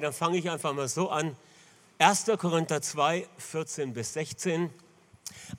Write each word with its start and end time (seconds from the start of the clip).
Dann 0.00 0.12
fange 0.12 0.38
ich 0.38 0.50
einfach 0.50 0.72
mal 0.72 0.88
so 0.88 1.10
an. 1.10 1.36
1. 1.98 2.26
Korinther 2.38 2.82
2, 2.82 3.26
14 3.38 3.92
bis 3.92 4.12
16. 4.12 4.70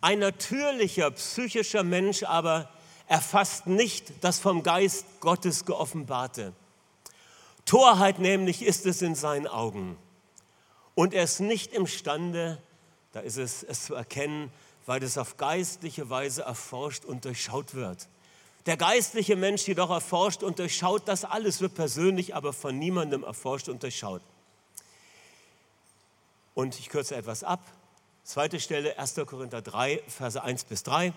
Ein 0.02 0.20
natürlicher 0.20 1.12
psychischer 1.12 1.84
Mensch 1.84 2.24
aber 2.24 2.70
erfasst 3.08 3.68
nicht 3.68 4.24
das 4.24 4.40
vom 4.40 4.64
Geist 4.64 5.06
Gottes 5.20 5.66
geoffenbarte. 5.66 6.54
Torheit 7.66 8.20
nämlich 8.20 8.64
ist 8.64 8.86
es 8.86 9.02
in 9.02 9.16
seinen 9.16 9.48
Augen. 9.48 9.98
Und 10.96 11.14
er 11.14 11.24
ist 11.24 11.40
nicht 11.40 11.74
imstande, 11.74 12.62
da 13.12 13.20
ist 13.20 13.38
es, 13.38 13.64
es 13.64 13.86
zu 13.86 13.96
erkennen, 13.96 14.52
weil 14.86 15.04
es 15.04 15.18
auf 15.18 15.38
geistliche 15.38 16.10
Weise 16.10 16.44
erforscht 16.44 17.06
und 17.06 17.26
durchschaut 17.26 17.76
wird. 17.76 18.08
Der 18.66 18.78
geistliche 18.78 19.36
Mensch 19.36 19.68
jedoch 19.68 19.90
erforscht 19.90 20.44
und 20.44 20.60
durchschaut 20.60 21.08
das 21.08 21.24
alles, 21.24 21.62
wird 21.62 21.76
persönlich 21.76 22.36
aber 22.36 22.52
von 22.52 22.78
niemandem 22.78 23.24
erforscht 23.24 23.70
und 23.70 23.84
durchschaut. 23.84 24.22
Und 26.58 26.80
ich 26.80 26.90
kürze 26.90 27.16
etwas 27.16 27.44
ab. 27.44 27.64
Zweite 28.24 28.60
Stelle, 28.60 28.98
1. 28.98 29.14
Korinther 29.28 29.62
3, 29.62 30.02
Verse 30.08 30.42
1 30.42 30.64
bis 30.64 30.82
3. 30.82 31.14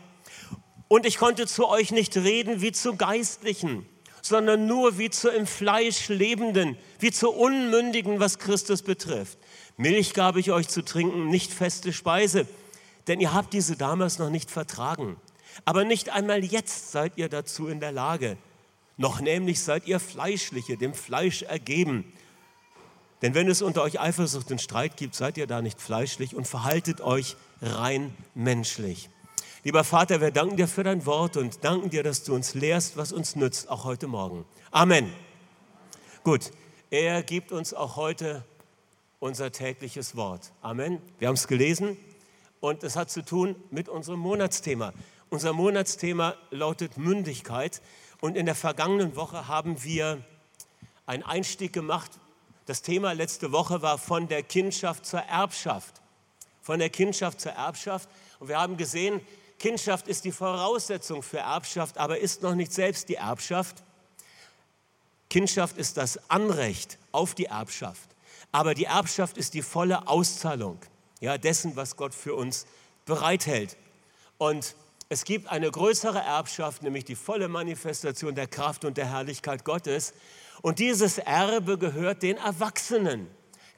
Und 0.86 1.06
ich 1.06 1.16
konnte 1.16 1.46
zu 1.46 1.66
euch 1.66 1.92
nicht 1.92 2.14
reden 2.14 2.60
wie 2.60 2.72
zu 2.72 2.94
Geistlichen, 2.94 3.86
sondern 4.20 4.66
nur 4.66 4.98
wie 4.98 5.08
zu 5.08 5.30
im 5.30 5.46
Fleisch 5.46 6.08
Lebenden, 6.08 6.76
wie 6.98 7.10
zu 7.10 7.30
Unmündigen, 7.30 8.20
was 8.20 8.38
Christus 8.38 8.82
betrifft. 8.82 9.38
Milch 9.78 10.12
gab 10.12 10.36
ich 10.36 10.52
euch 10.52 10.68
zu 10.68 10.84
trinken, 10.84 11.28
nicht 11.30 11.54
feste 11.54 11.94
Speise, 11.94 12.46
denn 13.06 13.18
ihr 13.18 13.32
habt 13.32 13.54
diese 13.54 13.78
damals 13.78 14.18
noch 14.18 14.28
nicht 14.28 14.50
vertragen. 14.50 15.16
Aber 15.64 15.84
nicht 15.84 16.10
einmal 16.10 16.44
jetzt 16.44 16.92
seid 16.92 17.16
ihr 17.16 17.30
dazu 17.30 17.66
in 17.66 17.80
der 17.80 17.92
Lage. 17.92 18.36
Noch 18.98 19.22
nämlich 19.22 19.62
seid 19.62 19.86
ihr 19.86 20.00
Fleischliche, 20.00 20.76
dem 20.76 20.92
Fleisch 20.92 21.40
ergeben. 21.44 22.12
Denn 23.22 23.34
wenn 23.34 23.48
es 23.48 23.60
unter 23.60 23.82
euch 23.82 24.00
Eifersucht 24.00 24.50
und 24.50 24.60
Streit 24.60 24.96
gibt, 24.96 25.14
seid 25.14 25.36
ihr 25.36 25.46
da 25.46 25.60
nicht 25.60 25.80
fleischlich 25.80 26.34
und 26.34 26.46
verhaltet 26.46 27.00
euch 27.00 27.36
rein 27.60 28.14
menschlich. 28.34 29.10
Lieber 29.62 29.84
Vater, 29.84 30.22
wir 30.22 30.30
danken 30.30 30.56
dir 30.56 30.66
für 30.66 30.84
dein 30.84 31.04
Wort 31.04 31.36
und 31.36 31.62
danken 31.62 31.90
dir, 31.90 32.02
dass 32.02 32.24
du 32.24 32.34
uns 32.34 32.54
lehrst, 32.54 32.96
was 32.96 33.12
uns 33.12 33.36
nützt, 33.36 33.68
auch 33.68 33.84
heute 33.84 34.06
Morgen. 34.06 34.46
Amen. 34.70 35.12
Gut, 36.24 36.50
er 36.88 37.22
gibt 37.22 37.52
uns 37.52 37.74
auch 37.74 37.96
heute 37.96 38.42
unser 39.18 39.52
tägliches 39.52 40.16
Wort. 40.16 40.52
Amen. 40.62 41.02
Wir 41.18 41.28
haben 41.28 41.34
es 41.34 41.46
gelesen 41.46 41.98
und 42.60 42.82
es 42.84 42.96
hat 42.96 43.10
zu 43.10 43.22
tun 43.22 43.54
mit 43.70 43.90
unserem 43.90 44.20
Monatsthema. 44.20 44.94
Unser 45.28 45.52
Monatsthema 45.52 46.36
lautet 46.50 46.96
Mündigkeit 46.96 47.82
und 48.22 48.38
in 48.38 48.46
der 48.46 48.54
vergangenen 48.54 49.14
Woche 49.14 49.46
haben 49.46 49.84
wir 49.84 50.24
einen 51.04 51.22
Einstieg 51.22 51.74
gemacht, 51.74 52.12
das 52.70 52.82
Thema 52.82 53.10
letzte 53.14 53.50
Woche 53.50 53.82
war 53.82 53.98
von 53.98 54.28
der 54.28 54.44
Kindschaft 54.44 55.04
zur 55.04 55.18
Erbschaft. 55.18 56.00
Von 56.62 56.78
der 56.78 56.88
Kindschaft 56.88 57.40
zur 57.40 57.50
Erbschaft. 57.50 58.08
Und 58.38 58.46
wir 58.46 58.60
haben 58.60 58.76
gesehen, 58.76 59.20
Kindschaft 59.58 60.06
ist 60.06 60.24
die 60.24 60.30
Voraussetzung 60.30 61.24
für 61.24 61.38
Erbschaft, 61.38 61.98
aber 61.98 62.18
ist 62.18 62.42
noch 62.42 62.54
nicht 62.54 62.72
selbst 62.72 63.08
die 63.08 63.16
Erbschaft. 63.16 63.82
Kindschaft 65.28 65.78
ist 65.78 65.96
das 65.96 66.30
Anrecht 66.30 66.98
auf 67.10 67.34
die 67.34 67.46
Erbschaft. 67.46 68.08
Aber 68.52 68.74
die 68.74 68.84
Erbschaft 68.84 69.36
ist 69.36 69.54
die 69.54 69.62
volle 69.62 70.06
Auszahlung 70.06 70.78
ja, 71.18 71.38
dessen, 71.38 71.74
was 71.74 71.96
Gott 71.96 72.14
für 72.14 72.36
uns 72.36 72.66
bereithält. 73.04 73.76
Und 74.38 74.76
es 75.08 75.24
gibt 75.24 75.48
eine 75.48 75.72
größere 75.72 76.20
Erbschaft, 76.20 76.84
nämlich 76.84 77.04
die 77.04 77.16
volle 77.16 77.48
Manifestation 77.48 78.36
der 78.36 78.46
Kraft 78.46 78.84
und 78.84 78.96
der 78.96 79.10
Herrlichkeit 79.10 79.64
Gottes. 79.64 80.12
Und 80.62 80.78
dieses 80.78 81.18
Erbe 81.18 81.78
gehört 81.78 82.22
den 82.22 82.36
Erwachsenen. 82.36 83.28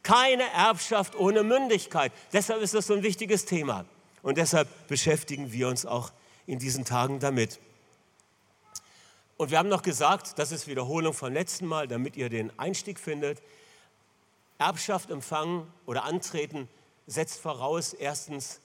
Keine 0.03 0.45
Erbschaft 0.51 1.15
ohne 1.15 1.45
Mündigkeit. 1.45 2.13
Deshalb 2.33 2.61
ist 2.61 2.75
das 2.75 2.89
so 2.89 2.95
ein 2.95 3.03
wichtiges 3.03 3.45
Thema. 3.45 3.85
Und 4.23 4.39
deshalb 4.39 4.69
beschäftigen 4.89 5.53
wir 5.53 5.69
uns 5.69 5.87
auch 5.87 6.13
in 6.47 6.59
diesen 6.59 6.85
Tagen 6.85 7.21
damit. 7.21 7.61
Und 9.37 9.51
wir 9.51 9.59
haben 9.59 9.69
noch 9.69 9.83
gesagt, 9.83 10.39
das 10.39 10.53
ist 10.53 10.67
Wiederholung 10.67 11.15
vom 11.15 11.33
letzten 11.33 11.67
Mal, 11.67 11.89
damit 11.89 12.17
ihr 12.17 12.29
den 12.29 12.57
Einstieg 12.59 12.99
findet. 12.99 13.43
Erbschaft 14.59 15.11
empfangen 15.11 15.67
oder 15.87 16.05
antreten 16.05 16.69
setzt 17.07 17.41
voraus 17.41 17.93
erstens, 17.93 18.61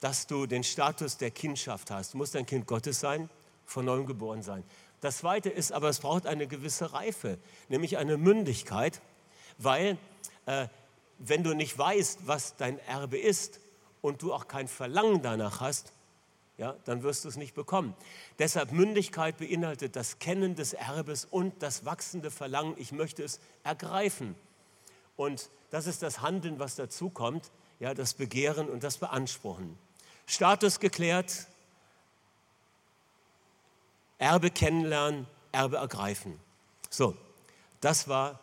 dass 0.00 0.26
du 0.26 0.46
den 0.46 0.64
Status 0.64 1.16
der 1.16 1.30
Kindschaft 1.30 1.90
hast. 1.90 2.14
Du 2.14 2.18
musst 2.18 2.34
ein 2.34 2.46
Kind 2.46 2.66
Gottes 2.66 3.00
sein, 3.00 3.28
von 3.66 3.84
neuem 3.84 4.06
geboren 4.06 4.42
sein. 4.42 4.64
Das 5.00 5.18
Zweite 5.18 5.48
ist 5.48 5.72
aber, 5.72 5.88
es 5.88 6.00
braucht 6.00 6.26
eine 6.26 6.46
gewisse 6.46 6.92
Reife, 6.92 7.38
nämlich 7.68 7.96
eine 7.96 8.16
Mündigkeit, 8.16 9.00
weil 9.58 9.96
äh, 10.46 10.68
wenn 11.18 11.42
du 11.42 11.54
nicht 11.54 11.76
weißt, 11.76 12.26
was 12.26 12.56
dein 12.56 12.78
Erbe 12.80 13.18
ist 13.18 13.60
und 14.00 14.22
du 14.22 14.32
auch 14.32 14.48
kein 14.48 14.68
Verlangen 14.68 15.22
danach 15.22 15.60
hast, 15.60 15.92
ja, 16.58 16.76
dann 16.84 17.02
wirst 17.02 17.24
du 17.24 17.28
es 17.28 17.36
nicht 17.36 17.54
bekommen. 17.54 17.94
Deshalb 18.38 18.72
Mündigkeit 18.72 19.38
beinhaltet 19.38 19.96
das 19.96 20.18
Kennen 20.18 20.54
des 20.54 20.74
Erbes 20.74 21.24
und 21.24 21.62
das 21.62 21.86
wachsende 21.86 22.30
Verlangen, 22.30 22.74
ich 22.76 22.92
möchte 22.92 23.22
es 23.22 23.40
ergreifen. 23.62 24.34
Und 25.16 25.48
das 25.70 25.86
ist 25.86 26.02
das 26.02 26.20
Handeln, 26.20 26.58
was 26.58 26.74
dazu 26.74 27.08
kommt, 27.08 27.50
ja, 27.78 27.94
das 27.94 28.12
Begehren 28.12 28.68
und 28.68 28.84
das 28.84 28.98
Beanspruchen. 28.98 29.78
Status 30.26 30.80
geklärt, 30.80 31.46
Erbe 34.20 34.50
kennenlernen, 34.50 35.26
Erbe 35.50 35.78
ergreifen. 35.78 36.38
So, 36.90 37.16
das 37.80 38.06
war 38.06 38.38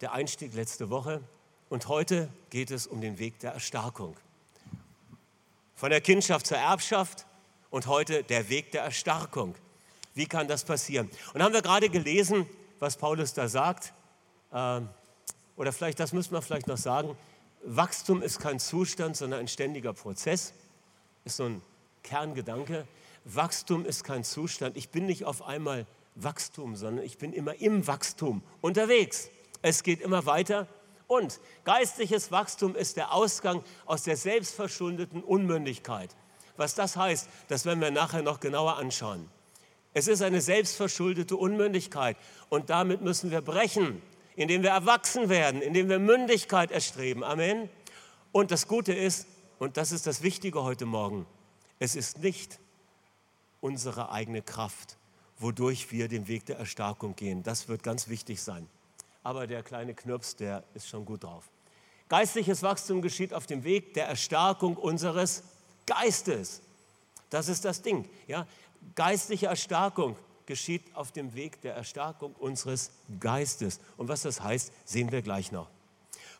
der 0.00 0.12
Einstieg 0.12 0.54
letzte 0.54 0.88
Woche 0.88 1.20
und 1.68 1.86
heute 1.86 2.30
geht 2.48 2.70
es 2.70 2.86
um 2.86 3.02
den 3.02 3.18
Weg 3.18 3.38
der 3.40 3.52
Erstarkung. 3.52 4.16
Von 5.76 5.90
der 5.90 6.00
Kindschaft 6.00 6.46
zur 6.46 6.56
Erbschaft 6.56 7.26
und 7.68 7.86
heute 7.86 8.24
der 8.24 8.48
Weg 8.48 8.72
der 8.72 8.82
Erstarkung. 8.84 9.54
Wie 10.14 10.24
kann 10.24 10.48
das 10.48 10.64
passieren? 10.64 11.10
Und 11.34 11.42
haben 11.42 11.52
wir 11.52 11.62
gerade 11.62 11.90
gelesen, 11.90 12.48
was 12.78 12.96
Paulus 12.96 13.34
da 13.34 13.48
sagt? 13.48 13.92
Ähm, 14.50 14.88
oder 15.56 15.74
vielleicht, 15.74 16.00
das 16.00 16.14
müssen 16.14 16.32
wir 16.32 16.40
vielleicht 16.40 16.68
noch 16.68 16.78
sagen, 16.78 17.14
Wachstum 17.64 18.22
ist 18.22 18.40
kein 18.40 18.58
Zustand, 18.58 19.18
sondern 19.18 19.40
ein 19.40 19.48
ständiger 19.48 19.92
Prozess. 19.92 20.54
Ist 21.26 21.36
so 21.36 21.44
ein 21.44 21.62
Kerngedanke. 22.02 22.86
Wachstum 23.34 23.84
ist 23.84 24.04
kein 24.04 24.24
Zustand. 24.24 24.76
Ich 24.76 24.88
bin 24.88 25.04
nicht 25.04 25.26
auf 25.26 25.42
einmal 25.42 25.86
Wachstum, 26.14 26.76
sondern 26.76 27.04
ich 27.04 27.18
bin 27.18 27.34
immer 27.34 27.54
im 27.60 27.86
Wachstum 27.86 28.42
unterwegs. 28.62 29.28
Es 29.60 29.82
geht 29.82 30.00
immer 30.00 30.24
weiter. 30.24 30.66
Und 31.06 31.40
geistliches 31.64 32.32
Wachstum 32.32 32.74
ist 32.74 32.96
der 32.96 33.12
Ausgang 33.12 33.62
aus 33.84 34.02
der 34.02 34.16
selbstverschuldeten 34.16 35.22
Unmündigkeit. 35.22 36.14
Was 36.56 36.74
das 36.74 36.96
heißt, 36.96 37.28
das 37.48 37.66
werden 37.66 37.80
wir 37.80 37.90
nachher 37.90 38.22
noch 38.22 38.40
genauer 38.40 38.76
anschauen. 38.76 39.28
Es 39.92 40.08
ist 40.08 40.22
eine 40.22 40.40
selbstverschuldete 40.40 41.36
Unmündigkeit 41.36 42.16
und 42.48 42.70
damit 42.70 43.02
müssen 43.02 43.30
wir 43.30 43.40
brechen, 43.42 44.02
indem 44.36 44.62
wir 44.62 44.70
erwachsen 44.70 45.28
werden, 45.28 45.60
indem 45.60 45.88
wir 45.88 45.98
Mündigkeit 45.98 46.70
erstreben. 46.70 47.24
Amen. 47.24 47.68
Und 48.32 48.50
das 48.50 48.68
Gute 48.68 48.92
ist, 48.92 49.26
und 49.58 49.76
das 49.76 49.92
ist 49.92 50.06
das 50.06 50.22
Wichtige 50.22 50.62
heute 50.62 50.86
Morgen, 50.86 51.26
es 51.78 51.94
ist 51.94 52.22
nicht 52.22 52.58
unsere 53.60 54.10
eigene 54.10 54.42
Kraft, 54.42 54.96
wodurch 55.38 55.90
wir 55.92 56.08
den 56.08 56.28
Weg 56.28 56.46
der 56.46 56.58
Erstarkung 56.58 57.16
gehen. 57.16 57.42
Das 57.42 57.68
wird 57.68 57.82
ganz 57.82 58.08
wichtig 58.08 58.42
sein. 58.42 58.68
Aber 59.22 59.46
der 59.46 59.62
kleine 59.62 59.94
Knirps, 59.94 60.36
der 60.36 60.64
ist 60.74 60.88
schon 60.88 61.04
gut 61.04 61.24
drauf. 61.24 61.50
Geistliches 62.08 62.62
Wachstum 62.62 63.02
geschieht 63.02 63.34
auf 63.34 63.46
dem 63.46 63.64
Weg 63.64 63.94
der 63.94 64.08
Erstarkung 64.08 64.76
unseres 64.76 65.42
Geistes. 65.84 66.62
Das 67.30 67.48
ist 67.48 67.64
das 67.64 67.82
Ding. 67.82 68.08
Ja? 68.26 68.46
Geistliche 68.94 69.46
Erstarkung 69.46 70.16
geschieht 70.46 70.82
auf 70.94 71.12
dem 71.12 71.34
Weg 71.34 71.60
der 71.60 71.74
Erstarkung 71.74 72.34
unseres 72.34 72.90
Geistes. 73.20 73.80
Und 73.98 74.08
was 74.08 74.22
das 74.22 74.42
heißt, 74.42 74.72
sehen 74.86 75.12
wir 75.12 75.20
gleich 75.20 75.52
noch. 75.52 75.68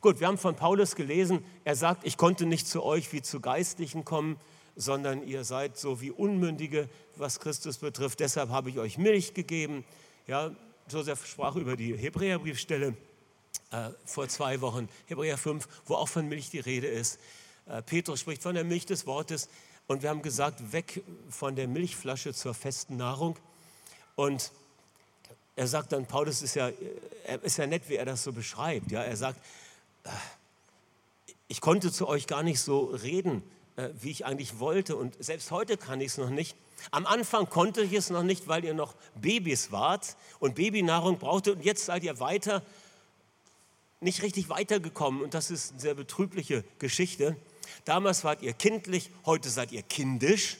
Gut, 0.01 0.21
wir 0.21 0.29
haben 0.29 0.39
von 0.39 0.57
Paulus 0.57 0.95
gelesen, 0.95 1.45
er 1.65 1.77
sagt, 1.77 2.07
ich 2.07 2.17
konnte 2.17 2.47
nicht 2.47 2.67
zu 2.67 2.83
euch 2.83 3.13
wie 3.13 3.21
zu 3.21 3.41
Geistlichen 3.41 4.05
kommen, 4.05 4.39
sondern 4.79 5.27
ihr 5.27 5.43
seid 5.43 5.77
so 5.77 6.01
wie 6.01 6.13
Unmündige, 6.13 6.89
was 7.17 7.41
Christus 7.41 7.79
betrifft. 7.79 8.21
Deshalb 8.21 8.51
habe 8.51 8.71
ich 8.71 8.79
euch 8.79 8.97
Milch 8.97 9.35
gegeben. 9.35 9.85
Ja, 10.29 10.53
Josef 10.89 11.27
sprach 11.27 11.57
über 11.57 11.77
die 11.77 11.97
Hebräerbriefstelle 11.97 12.97
äh, 13.73 13.91
vor 14.05 14.29
zwei 14.29 14.61
Wochen, 14.61 14.89
Hebräer 15.07 15.37
5, 15.37 15.69
wo 15.87 15.97
auch 15.97 16.09
von 16.09 16.29
Milch 16.29 16.51
die 16.51 16.61
Rede 16.61 16.87
ist. 16.87 17.19
Äh, 17.67 17.83
Petrus 17.83 18.21
spricht 18.21 18.43
von 18.43 18.55
der 18.55 18.63
Milch 18.63 18.87
des 18.87 19.05
Wortes. 19.05 19.49
Und 19.89 20.03
wir 20.03 20.11
haben 20.11 20.23
gesagt, 20.23 20.73
weg 20.73 21.03
von 21.29 21.57
der 21.57 21.67
Milchflasche 21.67 22.33
zur 22.33 22.55
festen 22.55 22.97
Nahrung. 22.97 23.37
Und 24.15 24.53
er 25.57 25.67
sagt 25.67 25.91
dann, 25.91 26.07
Paulus 26.07 26.41
ist 26.41 26.55
ja, 26.55 26.71
ist 27.43 27.59
ja 27.59 27.67
nett, 27.67 27.89
wie 27.89 27.97
er 27.97 28.05
das 28.05 28.23
so 28.23 28.33
beschreibt. 28.33 28.93
Ja, 28.93 29.03
er 29.03 29.17
sagt, 29.17 29.41
äh, 30.05 30.11
ich 31.49 31.61
konnte 31.61 31.91
zu 31.91 32.07
euch 32.07 32.29
gar 32.29 32.45
nicht 32.45 32.61
so 32.61 32.85
reden, 32.85 33.43
äh, 33.79 33.91
wie 34.01 34.11
ich 34.11 34.27
eigentlich 34.27 34.59
wollte. 34.59 34.97
Und 34.97 35.15
selbst 35.23 35.53
heute 35.53 35.77
kann 35.77 36.01
ich 36.01 36.09
es 36.09 36.19
noch 36.19 36.31
nicht. 36.31 36.57
Am 36.91 37.07
Anfang 37.07 37.49
konnte 37.49 37.83
ich 37.83 37.93
es 37.93 38.11
noch 38.11 38.25
nicht, 38.25 38.49
weil 38.49 38.65
ihr 38.65 38.75
noch 38.75 38.97
Babys 39.15 39.71
wart 39.71 40.17
und 40.41 40.57
Babynahrung 40.57 41.19
brauchte. 41.19 41.53
Und 41.53 41.65
jetzt 41.65 41.85
seid 41.85 42.03
ihr 42.03 42.19
weiter. 42.19 42.63
nicht 44.01 44.23
richtig 44.23 44.49
weitergekommen 44.49 45.23
und 45.23 45.33
das 45.35 45.53
ist 45.53 45.73
eine 45.73 45.81
sehr 45.81 45.95
betrübliche 45.95 46.65
Geschichte. 46.81 47.37
Damals 47.85 48.25
wart 48.25 48.43
ihr 48.43 48.53
kindlich, 48.53 49.11
heute 49.25 49.49
seid 49.49 49.71
ihr 49.71 49.83
kindisch. 49.83 50.57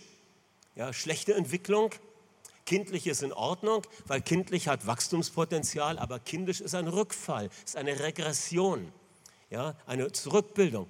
Ja, 0.77 0.93
schlechte 0.93 1.35
Entwicklung. 1.35 1.91
Kindlich 2.67 3.09
ist 3.09 3.25
in 3.25 3.33
Ordnung, 3.33 3.83
weil 4.07 4.21
kindlich 4.21 4.69
hat 4.69 4.87
Wachstumspotenzial, 4.87 5.99
aber 5.99 6.21
kindisch 6.21 6.61
ist 6.61 6.77
ein 6.77 6.87
Rückfall, 6.87 7.51
ist 7.65 7.77
eine 7.77 7.99
Regression, 7.99 8.93
ja, 9.51 9.75
eine 9.87 10.11
Zurückbildung. 10.13 10.87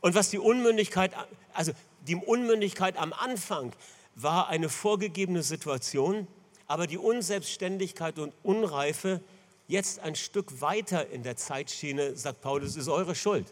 Und 0.00 0.14
was 0.14 0.30
die 0.30 0.38
Unmündigkeit, 0.38 1.12
also 1.52 1.72
die 2.06 2.16
Unmündigkeit 2.16 2.96
am 2.96 3.12
Anfang 3.12 3.72
war 4.14 4.48
eine 4.48 4.68
vorgegebene 4.68 5.42
Situation, 5.42 6.26
aber 6.66 6.86
die 6.86 6.98
Unselbstständigkeit 6.98 8.18
und 8.18 8.32
Unreife 8.42 9.20
jetzt 9.68 10.00
ein 10.00 10.16
Stück 10.16 10.60
weiter 10.60 11.08
in 11.08 11.22
der 11.22 11.36
Zeitschiene, 11.36 12.16
sagt 12.16 12.40
Paulus, 12.40 12.76
ist 12.76 12.88
eure 12.88 13.14
Schuld. 13.14 13.46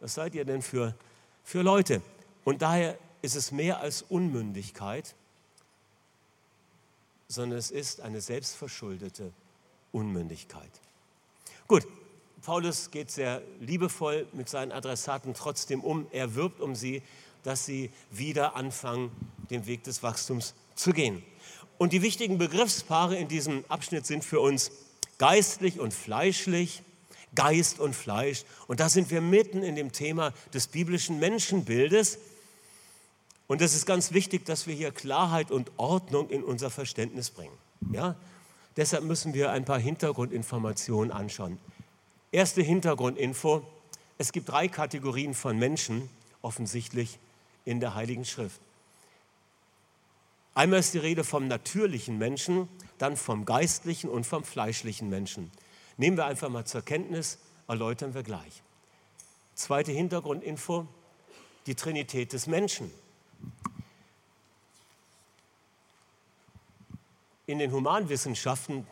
Was 0.00 0.14
seid 0.14 0.34
ihr 0.34 0.44
denn 0.44 0.62
für, 0.62 0.94
für 1.44 1.62
Leute? 1.62 2.02
Und 2.44 2.62
daher 2.62 2.98
ist 3.22 3.34
es 3.34 3.50
mehr 3.50 3.80
als 3.80 4.02
Unmündigkeit, 4.02 5.14
sondern 7.28 7.58
es 7.58 7.70
ist 7.70 8.00
eine 8.00 8.20
selbstverschuldete 8.20 9.32
Unmündigkeit. 9.92 10.70
Gut, 11.66 11.86
Paulus 12.48 12.90
geht 12.90 13.10
sehr 13.10 13.42
liebevoll 13.60 14.26
mit 14.32 14.48
seinen 14.48 14.72
Adressaten 14.72 15.34
trotzdem 15.34 15.84
um. 15.84 16.06
Er 16.12 16.34
wirbt 16.34 16.62
um 16.62 16.74
sie, 16.74 17.02
dass 17.42 17.66
sie 17.66 17.90
wieder 18.10 18.56
anfangen, 18.56 19.10
den 19.50 19.66
Weg 19.66 19.84
des 19.84 20.02
Wachstums 20.02 20.54
zu 20.74 20.94
gehen. 20.94 21.22
Und 21.76 21.92
die 21.92 22.00
wichtigen 22.00 22.38
Begriffspaare 22.38 23.16
in 23.16 23.28
diesem 23.28 23.66
Abschnitt 23.68 24.06
sind 24.06 24.24
für 24.24 24.40
uns 24.40 24.70
geistlich 25.18 25.78
und 25.78 25.92
fleischlich, 25.92 26.80
Geist 27.34 27.80
und 27.80 27.94
Fleisch. 27.94 28.46
Und 28.66 28.80
da 28.80 28.88
sind 28.88 29.10
wir 29.10 29.20
mitten 29.20 29.62
in 29.62 29.76
dem 29.76 29.92
Thema 29.92 30.32
des 30.54 30.68
biblischen 30.68 31.18
Menschenbildes. 31.18 32.18
Und 33.46 33.60
es 33.60 33.74
ist 33.74 33.84
ganz 33.84 34.12
wichtig, 34.12 34.46
dass 34.46 34.66
wir 34.66 34.74
hier 34.74 34.90
Klarheit 34.90 35.50
und 35.50 35.70
Ordnung 35.76 36.30
in 36.30 36.42
unser 36.42 36.70
Verständnis 36.70 37.28
bringen. 37.28 37.58
Ja? 37.92 38.16
Deshalb 38.78 39.04
müssen 39.04 39.34
wir 39.34 39.50
ein 39.50 39.66
paar 39.66 39.78
Hintergrundinformationen 39.78 41.12
anschauen. 41.12 41.58
Erste 42.30 42.60
Hintergrundinfo. 42.60 43.66
Es 44.18 44.32
gibt 44.32 44.50
drei 44.50 44.68
Kategorien 44.68 45.32
von 45.32 45.58
Menschen, 45.58 46.10
offensichtlich 46.42 47.18
in 47.64 47.80
der 47.80 47.94
Heiligen 47.94 48.26
Schrift. 48.26 48.60
Einmal 50.54 50.80
ist 50.80 50.92
die 50.92 50.98
Rede 50.98 51.24
vom 51.24 51.48
natürlichen 51.48 52.18
Menschen, 52.18 52.68
dann 52.98 53.16
vom 53.16 53.46
geistlichen 53.46 54.10
und 54.10 54.26
vom 54.26 54.44
fleischlichen 54.44 55.08
Menschen. 55.08 55.50
Nehmen 55.96 56.18
wir 56.18 56.26
einfach 56.26 56.50
mal 56.50 56.66
zur 56.66 56.82
Kenntnis, 56.82 57.38
erläutern 57.66 58.12
wir 58.12 58.22
gleich. 58.22 58.62
Zweite 59.54 59.92
Hintergrundinfo, 59.92 60.86
die 61.66 61.76
Trinität 61.76 62.34
des 62.34 62.46
Menschen. 62.46 62.90
In 67.46 67.58
den 67.58 67.72
Humanwissenschaften, 67.72 68.86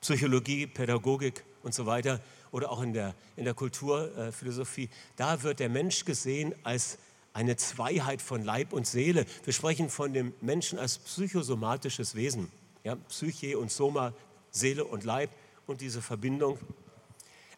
Psychologie, 0.00 0.66
Pädagogik 0.66 1.44
und 1.62 1.74
so 1.74 1.86
weiter 1.86 2.20
oder 2.50 2.70
auch 2.70 2.82
in 2.82 2.92
der, 2.92 3.14
in 3.36 3.44
der 3.44 3.54
Kulturphilosophie, 3.54 4.88
da 5.16 5.42
wird 5.42 5.60
der 5.60 5.68
Mensch 5.68 6.04
gesehen 6.04 6.54
als 6.62 6.98
eine 7.32 7.56
Zweiheit 7.56 8.20
von 8.20 8.44
Leib 8.44 8.72
und 8.72 8.86
Seele. 8.86 9.24
Wir 9.44 9.52
sprechen 9.52 9.88
von 9.88 10.12
dem 10.12 10.34
Menschen 10.40 10.78
als 10.78 10.98
psychosomatisches 10.98 12.14
Wesen. 12.14 12.50
Ja, 12.84 12.96
Psyche 12.96 13.58
und 13.58 13.70
Soma, 13.70 14.12
Seele 14.50 14.84
und 14.84 15.04
Leib 15.04 15.30
und 15.66 15.80
diese 15.80 16.02
Verbindung. 16.02 16.58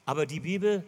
Aber 0.05 0.27
die 0.27 0.41
Bibel 0.41 0.85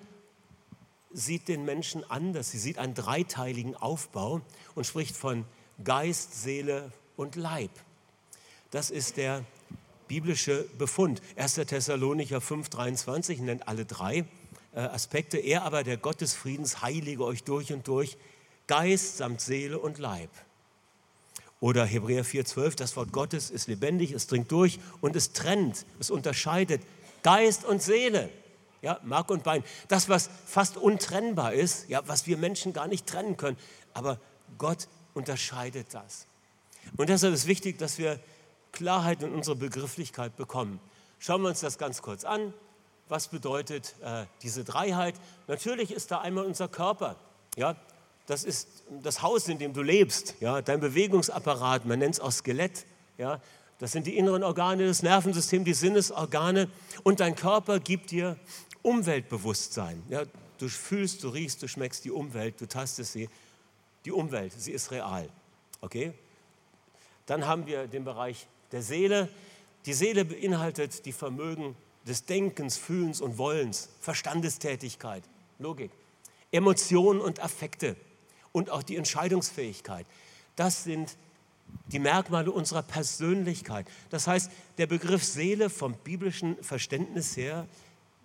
sieht 1.10 1.48
den 1.48 1.64
Menschen 1.64 2.08
anders. 2.08 2.50
Sie 2.50 2.58
sieht 2.58 2.78
einen 2.78 2.94
dreiteiligen 2.94 3.74
Aufbau 3.74 4.42
und 4.74 4.86
spricht 4.86 5.16
von 5.16 5.44
Geist, 5.82 6.42
Seele 6.42 6.92
und 7.16 7.34
Leib. 7.34 7.70
Das 8.70 8.90
ist 8.90 9.16
der 9.16 9.44
biblische 10.08 10.66
Befund. 10.78 11.20
1. 11.36 11.54
Thessalonicher 11.54 12.38
5,23 12.38 13.42
nennt 13.42 13.68
alle 13.68 13.84
drei 13.84 14.24
äh, 14.74 14.80
Aspekte. 14.80 15.38
Er 15.38 15.64
aber, 15.64 15.84
der 15.84 15.96
Gott 15.96 16.20
des 16.20 16.34
Friedens, 16.34 16.82
heilige 16.82 17.24
euch 17.24 17.44
durch 17.44 17.72
und 17.72 17.88
durch, 17.88 18.16
Geist 18.66 19.18
samt 19.18 19.40
Seele 19.40 19.78
und 19.78 19.98
Leib. 19.98 20.30
Oder 21.60 21.84
Hebräer 21.86 22.24
4,12, 22.24 22.76
das 22.76 22.96
Wort 22.96 23.12
Gottes 23.12 23.50
ist 23.50 23.66
lebendig, 23.66 24.12
es 24.12 24.26
dringt 24.26 24.52
durch 24.52 24.78
und 25.00 25.16
es 25.16 25.32
trennt, 25.32 25.86
es 25.98 26.10
unterscheidet 26.10 26.82
Geist 27.22 27.64
und 27.64 27.82
Seele. 27.82 28.28
Ja, 28.82 29.00
Mark 29.02 29.30
und 29.30 29.42
Bein. 29.42 29.64
Das, 29.88 30.08
was 30.08 30.28
fast 30.46 30.76
untrennbar 30.76 31.54
ist, 31.54 31.88
ja, 31.88 32.06
was 32.06 32.26
wir 32.26 32.36
Menschen 32.36 32.72
gar 32.72 32.86
nicht 32.86 33.06
trennen 33.06 33.36
können. 33.36 33.56
Aber 33.94 34.20
Gott 34.58 34.86
unterscheidet 35.14 35.88
das. 35.92 36.26
Und 36.96 37.08
deshalb 37.08 37.34
ist 37.34 37.46
wichtig, 37.46 37.78
dass 37.78 37.98
wir 37.98 38.20
Klarheit 38.76 39.23
in 39.23 39.32
unsere 39.32 39.56
Begrifflichkeit 39.56 40.37
bekommen. 40.37 40.78
Schauen 41.19 41.40
wir 41.43 41.49
uns 41.49 41.61
das 41.61 41.78
ganz 41.78 42.02
kurz 42.02 42.25
an. 42.25 42.52
Was 43.08 43.28
bedeutet 43.28 43.94
äh, 44.02 44.26
diese 44.43 44.64
Dreiheit? 44.64 45.14
Natürlich 45.46 45.93
ist 45.93 46.11
da 46.11 46.20
einmal 46.20 46.44
unser 46.44 46.69
Körper. 46.69 47.17
Ja, 47.56 47.76
das 48.26 48.44
ist 48.44 48.69
das 49.02 49.23
Haus, 49.23 49.49
in 49.49 49.58
dem 49.58 49.73
du 49.73 49.81
lebst, 49.81 50.34
ja, 50.40 50.61
dein 50.61 50.81
Bewegungsapparat, 50.81 51.87
man 51.87 52.00
nennt 52.00 52.17
es 52.17 52.20
auch 52.20 52.32
Skelett, 52.32 52.84
ja, 53.17 53.40
das 53.78 53.93
sind 53.93 54.06
die 54.06 54.19
inneren 54.19 54.43
Organe, 54.43 54.87
das 54.87 55.02
Nervensystem, 55.02 55.64
die 55.64 55.75
Sinnesorgane 55.75 56.69
und 57.02 57.20
dein 57.20 57.34
Körper 57.34 57.78
gibt 57.81 58.11
dir 58.11 58.37
Umweltbewusstsein. 58.82 60.02
Ja, 60.08 60.25
du 60.58 60.69
fühlst, 60.69 61.25
du 61.25 61.28
riechst, 61.28 61.62
du 61.62 61.69
schmeckst 61.69 62.05
die 62.05 62.11
Umwelt, 62.11 62.61
du 62.61 62.67
tastest 62.67 63.12
sie. 63.12 63.31
Die 64.05 64.12
Umwelt, 64.12 64.52
sie 64.52 64.73
ist 64.73 64.90
real. 64.90 65.28
Okay? 65.81 66.12
Dann 67.26 67.46
haben 67.46 67.67
wir 67.67 67.87
den 67.87 68.05
Bereich 68.05 68.46
der 68.72 68.82
Seele. 68.82 69.28
Die 69.86 69.92
Seele 69.92 70.24
beinhaltet 70.24 71.06
die 71.06 71.12
Vermögen 71.12 71.76
des 72.06 72.24
Denkens, 72.24 72.76
Fühlens 72.76 73.20
und 73.20 73.38
Wollens, 73.38 73.88
Verstandestätigkeit, 74.00 75.24
Logik, 75.58 75.90
Emotionen 76.52 77.20
und 77.20 77.40
Affekte 77.40 77.96
und 78.52 78.70
auch 78.70 78.82
die 78.82 78.96
Entscheidungsfähigkeit. 78.96 80.06
Das 80.54 80.84
sind 80.84 81.16
die 81.88 81.98
Merkmale 81.98 82.50
unserer 82.50 82.82
Persönlichkeit. 82.82 83.86
Das 84.10 84.26
heißt, 84.26 84.50
der 84.78 84.86
Begriff 84.86 85.24
Seele 85.24 85.68
vom 85.70 85.94
biblischen 85.94 86.62
Verständnis 86.62 87.36
her 87.36 87.66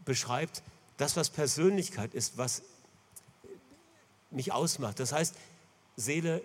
beschreibt 0.05 0.63
das, 0.97 1.15
was 1.15 1.29
Persönlichkeit 1.29 2.13
ist, 2.13 2.38
was 2.38 2.63
mich 4.29 4.51
ausmacht. 4.51 5.00
Das 5.00 5.12
heißt, 5.12 5.36
Seele 5.95 6.41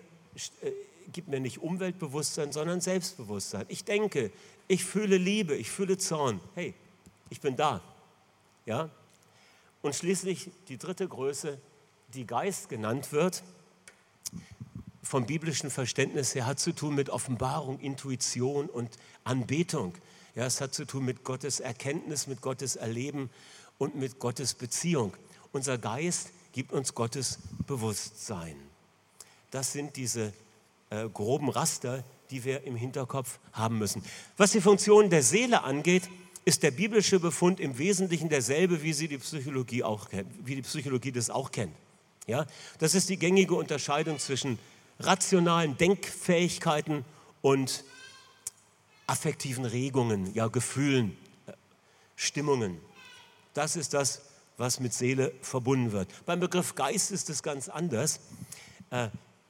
äh, 0.61 0.71
gibt 1.13 1.27
mir 1.27 1.39
nicht 1.39 1.59
Umweltbewusstsein, 1.59 2.51
sondern 2.51 2.81
Selbstbewusstsein. 2.81 3.65
Ich 3.69 3.83
denke, 3.83 4.31
ich 4.67 4.83
fühle 4.83 5.17
Liebe, 5.17 5.55
ich 5.55 5.69
fühle 5.69 5.97
Zorn. 5.97 6.39
Hey, 6.55 6.73
ich 7.29 7.41
bin 7.41 7.55
da. 7.55 7.81
Ja? 8.65 8.89
Und 9.81 9.95
schließlich 9.95 10.51
die 10.67 10.77
dritte 10.77 11.07
Größe, 11.07 11.59
die 12.13 12.25
Geist 12.25 12.69
genannt 12.69 13.11
wird, 13.11 13.43
vom 15.03 15.25
biblischen 15.25 15.69
Verständnis 15.69 16.35
her 16.35 16.45
hat 16.45 16.59
zu 16.59 16.73
tun 16.73 16.93
mit 16.93 17.09
Offenbarung, 17.09 17.79
Intuition 17.79 18.69
und 18.69 18.97
Anbetung. 19.23 19.93
Ja, 20.35 20.45
es 20.45 20.59
hat 20.59 20.73
zu 20.73 20.85
tun 20.85 21.05
mit 21.05 21.23
Gottes 21.23 21.61
Erkenntnis, 21.61 22.27
mit 22.27 22.41
Gottes 22.41 22.75
Erleben 22.75 23.29
und 23.77 23.95
mit 23.95 24.19
Gottes 24.19 24.53
Beziehung. 24.53 25.13
Unser 25.53 25.77
Geist 25.77 26.31
gibt 26.51 26.73
uns 26.73 26.93
Gottes 26.93 27.39
Bewusstsein. 27.65 28.57
Das 29.49 29.71
sind 29.71 29.95
diese 29.95 30.33
äh, 30.89 31.07
groben 31.09 31.49
Raster, 31.49 32.03
die 32.29 32.43
wir 32.43 32.63
im 32.63 32.75
Hinterkopf 32.75 33.39
haben 33.53 33.77
müssen. 33.77 34.03
Was 34.37 34.51
die 34.51 34.61
Funktion 34.61 35.09
der 35.09 35.23
Seele 35.23 35.63
angeht, 35.63 36.09
ist 36.45 36.63
der 36.63 36.71
biblische 36.71 37.19
Befund 37.19 37.59
im 37.59 37.77
Wesentlichen 37.77 38.29
derselbe, 38.29 38.81
wie 38.81 38.93
sie 38.93 39.07
die 39.07 39.17
Psychologie 39.17 39.83
auch 39.83 40.09
kennt, 40.09 40.29
wie 40.45 40.55
die 40.55 40.61
Psychologie 40.61 41.11
das 41.11 41.29
auch 41.29 41.51
kennt. 41.51 41.73
Ja, 42.25 42.45
das 42.79 42.95
ist 42.95 43.09
die 43.09 43.17
gängige 43.17 43.55
Unterscheidung 43.55 44.19
zwischen 44.19 44.59
rationalen 44.99 45.77
Denkfähigkeiten 45.77 47.05
und 47.41 47.83
affektiven 49.07 49.65
Regungen, 49.65 50.33
ja, 50.33 50.47
Gefühlen, 50.47 51.17
Stimmungen. 52.15 52.79
Das 53.53 53.75
ist 53.75 53.93
das, 53.93 54.21
was 54.57 54.79
mit 54.79 54.93
Seele 54.93 55.33
verbunden 55.41 55.91
wird. 55.91 56.09
Beim 56.25 56.39
Begriff 56.39 56.75
Geist 56.75 57.11
ist 57.11 57.29
es 57.29 57.43
ganz 57.43 57.69
anders. 57.69 58.19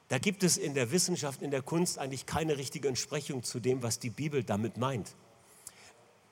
Da 0.08 0.18
gibt 0.18 0.42
es 0.42 0.56
in 0.56 0.74
der 0.74 0.90
Wissenschaft, 0.90 1.42
in 1.42 1.50
der 1.50 1.62
Kunst 1.62 1.98
eigentlich 1.98 2.26
keine 2.26 2.56
richtige 2.56 2.88
Entsprechung 2.88 3.42
zu 3.42 3.60
dem, 3.60 3.82
was 3.82 3.98
die 3.98 4.10
Bibel 4.10 4.42
damit 4.42 4.76
meint. 4.76 5.14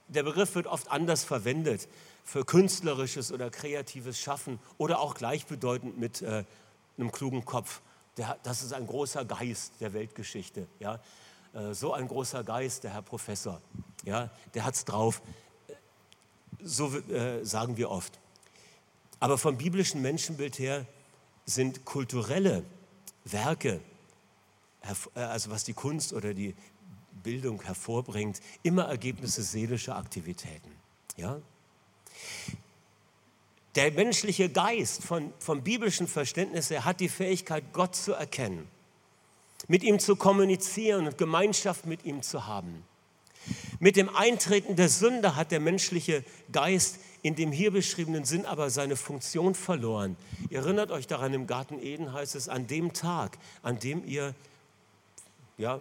Der 0.08 0.22
Begriff 0.22 0.54
wird 0.54 0.66
oft 0.66 0.90
anders 0.90 1.24
verwendet 1.24 1.88
für 2.24 2.44
künstlerisches 2.44 3.32
oder 3.32 3.50
kreatives 3.50 4.18
Schaffen 4.18 4.58
oder 4.78 5.00
auch 5.00 5.14
gleichbedeutend 5.14 5.98
mit 5.98 6.22
äh, 6.22 6.44
einem 6.96 7.12
klugen 7.12 7.44
Kopf 7.44 7.82
der, 8.16 8.38
das 8.42 8.62
ist 8.62 8.72
ein 8.72 8.86
großer 8.86 9.24
Geist 9.24 9.74
der 9.80 9.92
Weltgeschichte. 9.92 10.66
Ja? 10.78 11.00
Äh, 11.52 11.74
so 11.74 11.92
ein 11.92 12.08
großer 12.08 12.44
Geist, 12.44 12.84
der 12.84 12.92
Herr 12.92 13.02
Professor. 13.02 13.60
Ja? 14.04 14.30
Der 14.54 14.64
hat 14.64 14.74
es 14.74 14.84
drauf. 14.84 15.22
So 16.62 16.96
äh, 16.96 17.44
sagen 17.44 17.76
wir 17.76 17.90
oft. 17.90 18.18
Aber 19.20 19.38
vom 19.38 19.56
biblischen 19.56 20.02
Menschenbild 20.02 20.58
her 20.58 20.86
sind 21.44 21.84
kulturelle 21.84 22.64
Werke, 23.32 23.80
äh, 24.82 25.20
also 25.20 25.50
was 25.50 25.64
die 25.64 25.74
Kunst 25.74 26.12
oder 26.12 26.34
die 26.34 26.54
Bildung 27.22 27.62
hervorbringt, 27.62 28.40
immer 28.62 28.84
Ergebnisse 28.84 29.42
seelischer 29.42 29.96
Aktivitäten. 29.96 30.70
Ja? 31.16 31.40
Der 33.74 33.90
menschliche 33.92 34.48
Geist 34.48 35.02
von, 35.02 35.32
vom 35.38 35.62
biblischen 35.62 36.06
Verständnis 36.06 36.70
her 36.70 36.84
hat 36.84 37.00
die 37.00 37.08
Fähigkeit, 37.08 37.64
Gott 37.72 37.94
zu 37.94 38.12
erkennen, 38.12 38.68
mit 39.68 39.82
ihm 39.82 39.98
zu 39.98 40.16
kommunizieren 40.16 41.06
und 41.06 41.18
Gemeinschaft 41.18 41.84
mit 41.84 42.04
ihm 42.04 42.22
zu 42.22 42.46
haben. 42.46 42.84
Mit 43.78 43.96
dem 43.96 44.08
Eintreten 44.08 44.76
der 44.76 44.88
Sünde 44.88 45.36
hat 45.36 45.50
der 45.50 45.60
menschliche 45.60 46.24
Geist 46.52 46.98
in 47.26 47.34
dem 47.34 47.50
hier 47.50 47.72
beschriebenen 47.72 48.24
Sinn 48.24 48.46
aber 48.46 48.70
seine 48.70 48.94
Funktion 48.94 49.56
verloren. 49.56 50.16
Ihr 50.48 50.60
erinnert 50.60 50.92
euch 50.92 51.08
daran, 51.08 51.34
im 51.34 51.48
Garten 51.48 51.82
Eden 51.82 52.12
heißt 52.12 52.36
es, 52.36 52.48
an 52.48 52.68
dem 52.68 52.92
Tag, 52.92 53.36
an 53.64 53.80
dem 53.80 54.06
ihr 54.06 54.32
ja, 55.58 55.80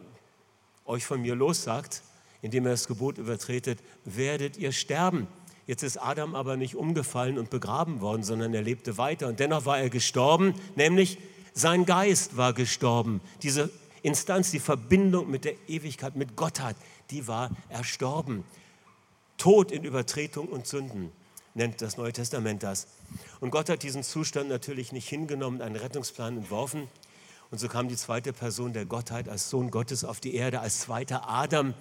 euch 0.87 1.05
von 1.05 1.21
mir 1.21 1.35
lossagt, 1.35 2.01
indem 2.41 2.65
ihr 2.65 2.71
das 2.71 2.87
Gebot 2.87 3.19
übertretet, 3.19 3.77
werdet 4.05 4.57
ihr 4.57 4.71
sterben. 4.71 5.27
Jetzt 5.67 5.83
ist 5.83 5.97
Adam 5.97 6.33
aber 6.33 6.57
nicht 6.57 6.75
umgefallen 6.75 7.37
und 7.37 7.51
begraben 7.51 8.01
worden, 8.01 8.23
sondern 8.23 8.51
er 8.55 8.63
lebte 8.63 8.97
weiter. 8.97 9.27
Und 9.27 9.39
dennoch 9.39 9.67
war 9.67 9.77
er 9.77 9.91
gestorben, 9.91 10.55
nämlich 10.75 11.19
sein 11.53 11.85
Geist 11.85 12.37
war 12.37 12.53
gestorben. 12.53 13.21
Diese 13.43 13.69
Instanz, 14.01 14.49
die 14.49 14.59
Verbindung 14.59 15.29
mit 15.29 15.45
der 15.45 15.53
Ewigkeit, 15.67 16.15
mit 16.15 16.35
Gottheit, 16.35 16.75
die 17.11 17.27
war 17.27 17.51
erstorben. 17.69 18.43
Tod 19.37 19.71
in 19.71 19.83
Übertretung 19.83 20.47
und 20.47 20.65
Sünden 20.65 21.11
nennt 21.55 21.81
das 21.81 21.97
Neue 21.97 22.13
Testament 22.13 22.61
das. 22.61 22.87
Und 23.39 23.49
Gott 23.49 23.69
hat 23.69 23.81
diesen 23.81 24.03
Zustand 24.03 24.49
natürlich 24.49 24.91
nicht 24.91 25.09
hingenommen, 25.09 25.61
einen 25.61 25.75
Rettungsplan 25.75 26.37
entworfen. 26.37 26.87
Und 27.49 27.57
so 27.57 27.67
kam 27.67 27.87
die 27.87 27.95
zweite 27.95 28.33
Person 28.33 28.73
der 28.73 28.85
Gottheit 28.85 29.29
als 29.29 29.49
Sohn 29.49 29.71
Gottes 29.71 30.03
auf 30.03 30.19
die 30.19 30.35
Erde, 30.35 30.59
als 30.59 30.81
zweiter 30.81 31.29
Adam, 31.29 31.73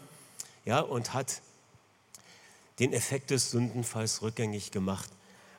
ja, 0.65 0.81
und 0.81 1.13
hat 1.13 1.43
den 2.79 2.93
Effekt 2.93 3.31
des 3.31 3.51
Sündenfalls 3.51 4.23
rückgängig 4.23 4.71
gemacht, 4.71 5.11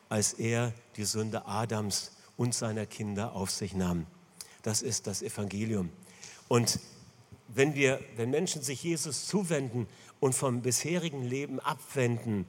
als 0.10 0.34
er 0.34 0.74
die 0.96 1.06
Sünde 1.06 1.46
Adams 1.46 2.12
und 2.38 2.54
seiner 2.54 2.86
Kinder 2.86 3.34
auf 3.34 3.52
sich 3.52 3.74
nahm. 3.74 4.06
Das 4.64 4.82
ist 4.82 5.08
das 5.08 5.22
Evangelium. 5.22 5.90
Und 6.48 6.80
wenn, 7.48 7.76
wir, 7.76 8.00
wenn 8.16 8.30
Menschen 8.30 8.62
sich 8.62 8.84
Jesus 8.84 9.28
zuwenden 9.28 9.88
und 10.20 10.34
vom 10.34 10.62
bisherigen 10.62 11.24
Leben 11.24 11.60
abwenden, 11.60 12.46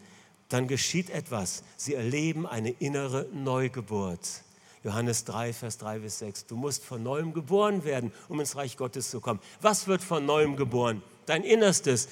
dann 0.48 0.68
geschieht 0.68 1.10
etwas. 1.10 1.62
Sie 1.76 1.94
erleben 1.94 2.46
eine 2.46 2.70
innere 2.70 3.26
Neugeburt. 3.32 4.42
Johannes 4.84 5.24
3, 5.24 5.52
Vers 5.52 5.78
3 5.78 5.98
bis 5.98 6.20
6. 6.20 6.46
Du 6.46 6.56
musst 6.56 6.84
von 6.84 7.02
neuem 7.02 7.32
geboren 7.32 7.84
werden, 7.84 8.12
um 8.28 8.38
ins 8.38 8.54
Reich 8.54 8.76
Gottes 8.76 9.10
zu 9.10 9.20
kommen. 9.20 9.40
Was 9.60 9.88
wird 9.88 10.02
von 10.02 10.24
neuem 10.24 10.56
geboren? 10.56 11.02
Dein 11.26 11.42
Innerstes. 11.42 12.08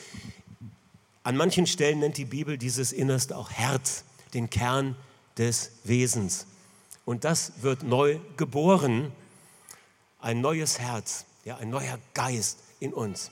An 1.22 1.36
manchen 1.36 1.66
Stellen 1.66 2.00
nennt 2.00 2.16
die 2.16 2.24
Bibel 2.24 2.58
dieses 2.58 2.92
Innerste 2.92 3.36
auch 3.36 3.50
Herz, 3.50 4.04
den 4.34 4.50
Kern 4.50 4.96
des 5.38 5.70
Wesens. 5.84 6.46
Und 7.04 7.24
das 7.24 7.52
wird 7.62 7.82
neu 7.84 8.18
geboren, 8.36 9.12
ein 10.20 10.40
neues 10.40 10.80
Herz, 10.80 11.26
ja, 11.44 11.56
ein 11.58 11.70
neuer 11.70 11.98
Geist 12.14 12.58
in 12.80 12.92
uns. 12.92 13.30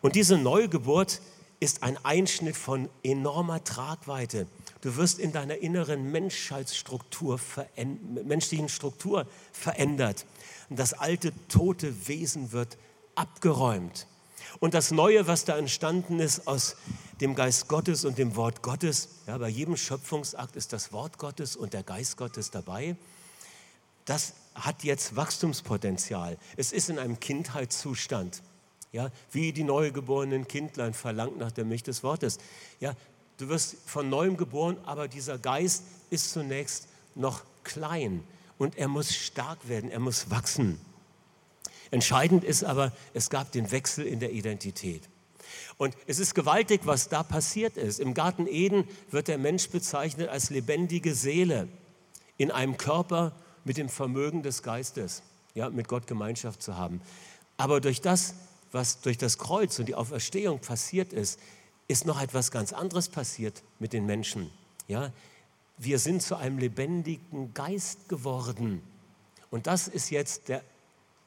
Und 0.00 0.14
diese 0.14 0.38
Neugeburt 0.38 1.20
ist 1.60 1.82
ein 1.82 2.02
Einschnitt 2.04 2.56
von 2.56 2.88
enormer 3.02 3.62
Tragweite. 3.62 4.46
Du 4.80 4.96
wirst 4.96 5.18
in 5.18 5.32
deiner 5.32 5.58
inneren 5.58 6.10
Menschheitsstruktur, 6.10 7.38
menschlichen 8.24 8.70
Struktur 8.70 9.26
verändert. 9.52 10.24
Das 10.70 10.94
alte, 10.94 11.32
tote 11.48 12.08
Wesen 12.08 12.52
wird 12.52 12.78
abgeräumt. 13.14 14.06
Und 14.58 14.74
das 14.74 14.90
Neue, 14.90 15.26
was 15.26 15.44
da 15.44 15.58
entstanden 15.58 16.18
ist 16.18 16.46
aus 16.46 16.76
dem 17.20 17.34
Geist 17.34 17.68
Gottes 17.68 18.04
und 18.04 18.18
dem 18.18 18.36
Wort 18.36 18.62
Gottes, 18.62 19.08
ja, 19.26 19.36
bei 19.36 19.48
jedem 19.48 19.76
Schöpfungsakt 19.76 20.56
ist 20.56 20.72
das 20.72 20.92
Wort 20.92 21.18
Gottes 21.18 21.56
und 21.56 21.74
der 21.74 21.82
Geist 21.82 22.16
Gottes 22.16 22.50
dabei, 22.50 22.96
das 24.06 24.32
hat 24.54 24.82
jetzt 24.82 25.14
Wachstumspotenzial. 25.14 26.38
Es 26.56 26.72
ist 26.72 26.88
in 26.88 26.98
einem 26.98 27.20
Kindheitszustand. 27.20 28.42
Ja, 28.92 29.10
wie 29.30 29.52
die 29.52 29.62
neugeborenen 29.62 30.48
Kindlein 30.48 30.94
verlangt 30.94 31.38
nach 31.38 31.52
der 31.52 31.64
Milch 31.64 31.84
des 31.84 32.02
Wortes. 32.02 32.38
Ja, 32.80 32.94
du 33.38 33.48
wirst 33.48 33.76
von 33.86 34.08
neuem 34.08 34.36
geboren, 34.36 34.76
aber 34.84 35.06
dieser 35.06 35.38
Geist 35.38 35.84
ist 36.10 36.32
zunächst 36.32 36.88
noch 37.14 37.44
klein 37.62 38.24
und 38.58 38.76
er 38.76 38.88
muss 38.88 39.14
stark 39.14 39.68
werden, 39.68 39.90
er 39.90 40.00
muss 40.00 40.30
wachsen. 40.30 40.80
Entscheidend 41.90 42.44
ist 42.44 42.64
aber, 42.64 42.92
es 43.14 43.30
gab 43.30 43.52
den 43.52 43.70
Wechsel 43.70 44.06
in 44.06 44.20
der 44.20 44.32
Identität. 44.32 45.08
Und 45.76 45.96
es 46.06 46.18
ist 46.18 46.34
gewaltig, 46.34 46.82
was 46.84 47.08
da 47.08 47.22
passiert 47.22 47.76
ist. 47.76 48.00
Im 48.00 48.14
Garten 48.14 48.46
Eden 48.46 48.84
wird 49.10 49.28
der 49.28 49.38
Mensch 49.38 49.70
bezeichnet 49.70 50.28
als 50.28 50.50
lebendige 50.50 51.14
Seele 51.14 51.68
in 52.36 52.50
einem 52.50 52.76
Körper 52.76 53.32
mit 53.64 53.76
dem 53.76 53.88
Vermögen 53.88 54.42
des 54.42 54.62
Geistes, 54.62 55.22
ja, 55.54 55.70
mit 55.70 55.88
Gott 55.88 56.06
Gemeinschaft 56.06 56.62
zu 56.62 56.76
haben. 56.76 57.00
Aber 57.56 57.80
durch 57.80 58.00
das, 58.00 58.34
was 58.72 59.00
durch 59.00 59.18
das 59.18 59.38
Kreuz 59.38 59.78
und 59.78 59.86
die 59.86 59.94
Auferstehung 59.94 60.60
passiert 60.60 61.12
ist, 61.12 61.38
ist 61.88 62.06
noch 62.06 62.20
etwas 62.20 62.50
ganz 62.50 62.72
anderes 62.72 63.08
passiert 63.08 63.62
mit 63.78 63.92
den 63.92 64.06
Menschen. 64.06 64.50
Ja, 64.86 65.12
wir 65.78 65.98
sind 65.98 66.22
zu 66.22 66.36
einem 66.36 66.58
lebendigen 66.58 67.52
Geist 67.54 68.08
geworden. 68.08 68.82
Und 69.50 69.66
das 69.66 69.88
ist 69.88 70.10
jetzt 70.10 70.48
der, 70.48 70.62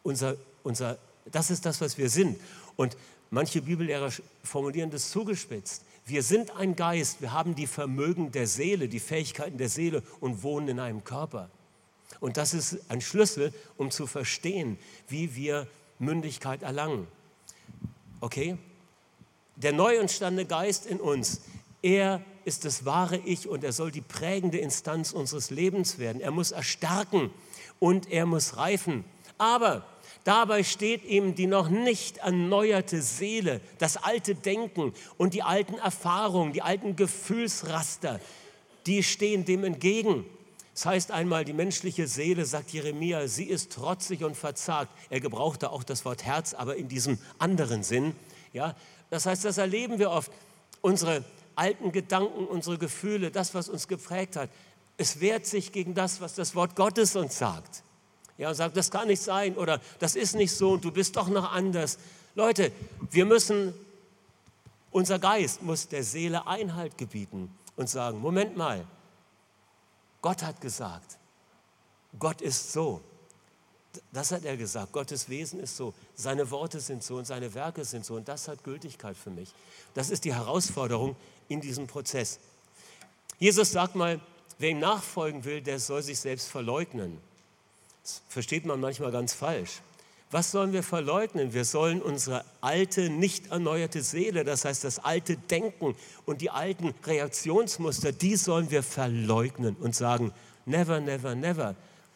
unser, 0.03 0.37
unser, 0.63 0.97
das 1.25 1.49
ist 1.51 1.65
das, 1.65 1.81
was 1.81 1.97
wir 1.97 2.09
sind. 2.09 2.39
Und 2.75 2.95
manche 3.29 3.61
Bibellehrer 3.61 4.11
formulieren 4.43 4.91
das 4.91 5.09
zugespitzt. 5.09 5.83
Wir 6.05 6.21
sind 6.21 6.51
ein 6.55 6.75
Geist, 6.75 7.21
wir 7.21 7.31
haben 7.31 7.55
die 7.55 7.67
Vermögen 7.67 8.31
der 8.31 8.47
Seele, 8.47 8.87
die 8.87 8.99
Fähigkeiten 8.99 9.57
der 9.57 9.69
Seele 9.69 10.03
und 10.19 10.43
wohnen 10.43 10.67
in 10.67 10.79
einem 10.79 11.03
Körper. 11.03 11.49
Und 12.19 12.37
das 12.37 12.53
ist 12.53 12.79
ein 12.89 13.01
Schlüssel, 13.01 13.53
um 13.77 13.89
zu 13.91 14.07
verstehen, 14.07 14.77
wie 15.07 15.35
wir 15.35 15.67
Mündigkeit 15.99 16.61
erlangen. 16.61 17.07
Okay? 18.23 18.57
Der 19.57 19.73
neu 19.73 19.97
entstandene 19.97 20.47
Geist 20.47 20.85
in 20.85 21.01
uns, 21.01 21.41
er 21.81 22.21
ist 22.45 22.63
das 22.63 22.85
wahre 22.85 23.17
Ich 23.17 23.49
und 23.49 23.65
er 23.65 23.73
soll 23.73 23.91
die 23.91 23.99
prägende 23.99 24.59
Instanz 24.59 25.11
unseres 25.11 25.49
Lebens 25.49 25.99
werden. 25.99 26.21
Er 26.21 26.31
muss 26.31 26.51
erstarken 26.51 27.31
und 27.79 28.09
er 28.09 28.25
muss 28.25 28.55
reifen. 28.55 29.03
Aber 29.37 29.85
dabei 30.23 30.63
steht 30.63 31.03
ihm 31.03 31.35
die 31.35 31.47
noch 31.47 31.67
nicht 31.67 32.19
erneuerte 32.19 33.01
Seele, 33.01 33.59
das 33.77 33.97
alte 33.97 34.35
Denken 34.35 34.93
und 35.17 35.33
die 35.33 35.43
alten 35.43 35.75
Erfahrungen, 35.75 36.53
die 36.53 36.61
alten 36.61 36.95
Gefühlsraster, 36.95 38.21
die 38.85 39.03
stehen 39.03 39.43
dem 39.43 39.65
entgegen. 39.65 40.23
Das 40.73 40.85
heißt 40.87 41.11
einmal, 41.11 41.45
die 41.45 41.53
menschliche 41.53 42.07
Seele, 42.07 42.45
sagt 42.45 42.71
Jeremia, 42.71 43.27
sie 43.27 43.45
ist 43.45 43.71
trotzig 43.71 44.23
und 44.23 44.35
verzagt. 44.35 44.91
Er 45.09 45.19
gebrauchte 45.19 45.69
auch 45.69 45.83
das 45.83 46.03
Wort 46.03 46.23
Herz, 46.23 46.53
aber 46.53 46.75
in 46.75 46.87
diesem 46.87 47.19
anderen 47.37 47.83
Sinn. 47.83 48.15
Ja? 48.53 48.75
Das 49.09 49.27
heißt, 49.27 49.45
das 49.45 49.59
erleben 49.59 49.99
wir 49.99 50.09
oft. 50.09 50.31
Unsere 50.81 51.23
alten 51.55 51.91
Gedanken, 51.91 52.45
unsere 52.45 52.79
Gefühle, 52.79 53.29
das, 53.29 53.53
was 53.53 53.69
uns 53.69 53.87
geprägt 53.87 54.35
hat, 54.35 54.49
es 54.97 55.19
wehrt 55.19 55.45
sich 55.45 55.71
gegen 55.71 55.93
das, 55.93 56.21
was 56.21 56.33
das 56.33 56.55
Wort 56.55 56.75
Gottes 56.75 57.15
uns 57.15 57.37
sagt. 57.37 57.83
Ja, 58.37 58.49
und 58.49 58.55
sagt, 58.55 58.75
das 58.75 58.89
kann 58.89 59.07
nicht 59.07 59.21
sein 59.21 59.55
oder 59.55 59.79
das 59.99 60.15
ist 60.15 60.35
nicht 60.35 60.51
so 60.51 60.71
und 60.71 60.83
du 60.83 60.91
bist 60.91 61.15
doch 61.15 61.29
noch 61.29 61.51
anders. 61.51 61.99
Leute, 62.33 62.71
wir 63.11 63.25
müssen, 63.25 63.73
unser 64.89 65.19
Geist 65.19 65.61
muss 65.61 65.87
der 65.87 66.03
Seele 66.03 66.47
Einhalt 66.47 66.97
gebieten 66.97 67.55
und 67.75 67.89
sagen, 67.89 68.19
Moment 68.19 68.57
mal, 68.57 68.85
Gott 70.23 70.41
hat 70.41 70.61
gesagt, 70.61 71.17
Gott 72.17 72.41
ist 72.41 72.71
so. 72.71 73.01
Das 74.11 74.31
hat 74.31 74.45
er 74.45 74.55
gesagt. 74.55 74.93
Gottes 74.93 75.27
Wesen 75.27 75.59
ist 75.59 75.75
so. 75.75 75.93
Seine 76.15 76.49
Worte 76.49 76.79
sind 76.79 77.03
so 77.03 77.17
und 77.17 77.25
seine 77.25 77.53
Werke 77.53 77.83
sind 77.83 78.05
so. 78.05 78.15
Und 78.15 78.27
das 78.27 78.47
hat 78.47 78.63
Gültigkeit 78.63 79.17
für 79.17 79.29
mich. 79.29 79.53
Das 79.93 80.09
ist 80.09 80.23
die 80.23 80.33
Herausforderung 80.33 81.17
in 81.49 81.59
diesem 81.59 81.87
Prozess. 81.87 82.39
Jesus 83.37 83.71
sagt 83.73 83.95
mal, 83.95 84.21
wer 84.59 84.69
ihm 84.69 84.79
nachfolgen 84.79 85.43
will, 85.43 85.61
der 85.61 85.77
soll 85.77 86.01
sich 86.01 86.19
selbst 86.19 86.47
verleugnen. 86.47 87.19
Das 88.01 88.21
versteht 88.29 88.65
man 88.65 88.79
manchmal 88.79 89.11
ganz 89.11 89.33
falsch. 89.33 89.81
Was 90.33 90.49
sollen 90.49 90.73
wir 90.73 90.81
verleugnen? 90.81 91.53
Wir 91.53 91.63
sollen 91.63 92.01
unsere 92.01 92.43
alte, 92.59 93.11
nicht 93.11 93.51
erneuerte 93.51 94.01
Seele, 94.01 94.43
das 94.43 94.65
heißt 94.65 94.83
das 94.83 94.97
alte 94.97 95.37
Denken 95.37 95.93
und 96.25 96.41
die 96.41 96.49
alten 96.49 96.95
Reaktionsmuster, 97.05 98.11
die 98.11 98.35
sollen 98.35 98.71
wir 98.71 98.81
verleugnen 98.81 99.75
und 99.79 99.95
sagen, 99.95 100.33
never, 100.65 100.99
never, 100.99 101.35
never. 101.35 101.75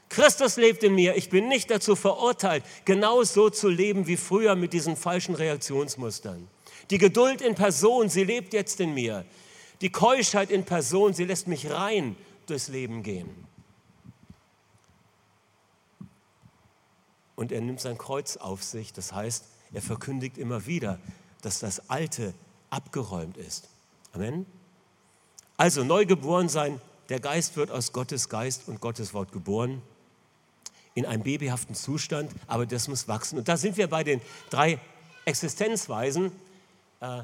Christus 0.10 0.58
lebt 0.58 0.84
in 0.84 0.96
mir, 0.96 1.16
ich 1.16 1.30
bin 1.30 1.48
nicht 1.48 1.70
dazu 1.70 1.96
verurteilt, 1.96 2.64
genau 2.86 3.22
so 3.22 3.52
zu 3.52 3.70
leben 3.70 4.08
wie 4.08 4.18
früher 4.18 4.56
mit 4.56 4.74
diesen 4.74 4.96
falschen 4.96 5.36
Reaktionsmustern. 5.36 6.48
Die 6.90 6.98
Geduld 6.98 7.42
in 7.42 7.54
Person, 7.54 8.10
sie 8.10 8.24
lebt 8.24 8.52
jetzt 8.52 8.80
in 8.80 8.96
mir. 8.96 9.26
Die 9.82 9.92
Keuschheit 9.92 10.50
in 10.50 10.64
Person, 10.64 11.14
sie 11.14 11.26
lässt 11.26 11.48
mich 11.48 11.70
rein 11.70 12.16
durchs 12.48 12.70
Leben 12.70 13.04
gehen. 13.04 13.47
Und 17.38 17.54
er 17.54 17.62
nimmt 17.62 17.80
sein 17.80 17.98
Kreuz 17.98 18.36
auf 18.36 18.64
sich. 18.64 18.92
Das 18.92 19.14
heißt, 19.14 19.46
er 19.72 19.82
verkündigt 19.82 20.38
immer 20.38 20.66
wieder, 20.66 21.00
dass 21.42 21.60
das 21.60 21.90
Alte 21.90 22.34
abgeräumt 22.70 23.38
ist. 23.38 23.70
Amen. 24.12 24.46
Also 25.56 25.84
neugeboren 25.84 26.50
sein, 26.50 26.82
der 27.10 27.22
Geist 27.22 27.56
wird 27.56 27.72
aus 27.72 27.94
Gottes 27.94 28.28
Geist 28.28 28.68
und 28.68 28.82
Gottes 28.82 29.14
Wort 29.14 29.32
geboren 29.32 29.82
in 30.94 31.06
einem 31.06 31.24
babyhaften 31.24 31.76
Zustand, 31.76 32.32
aber 32.48 32.66
das 32.66 32.88
muss 32.88 33.08
wachsen. 33.08 33.38
Und 33.38 33.48
da 33.48 33.56
sind 33.56 33.78
wir 33.78 33.88
bei 33.88 34.04
den 34.04 34.20
drei 34.50 34.80
Existenzweisen. 35.26 36.32
Äh, 37.00 37.22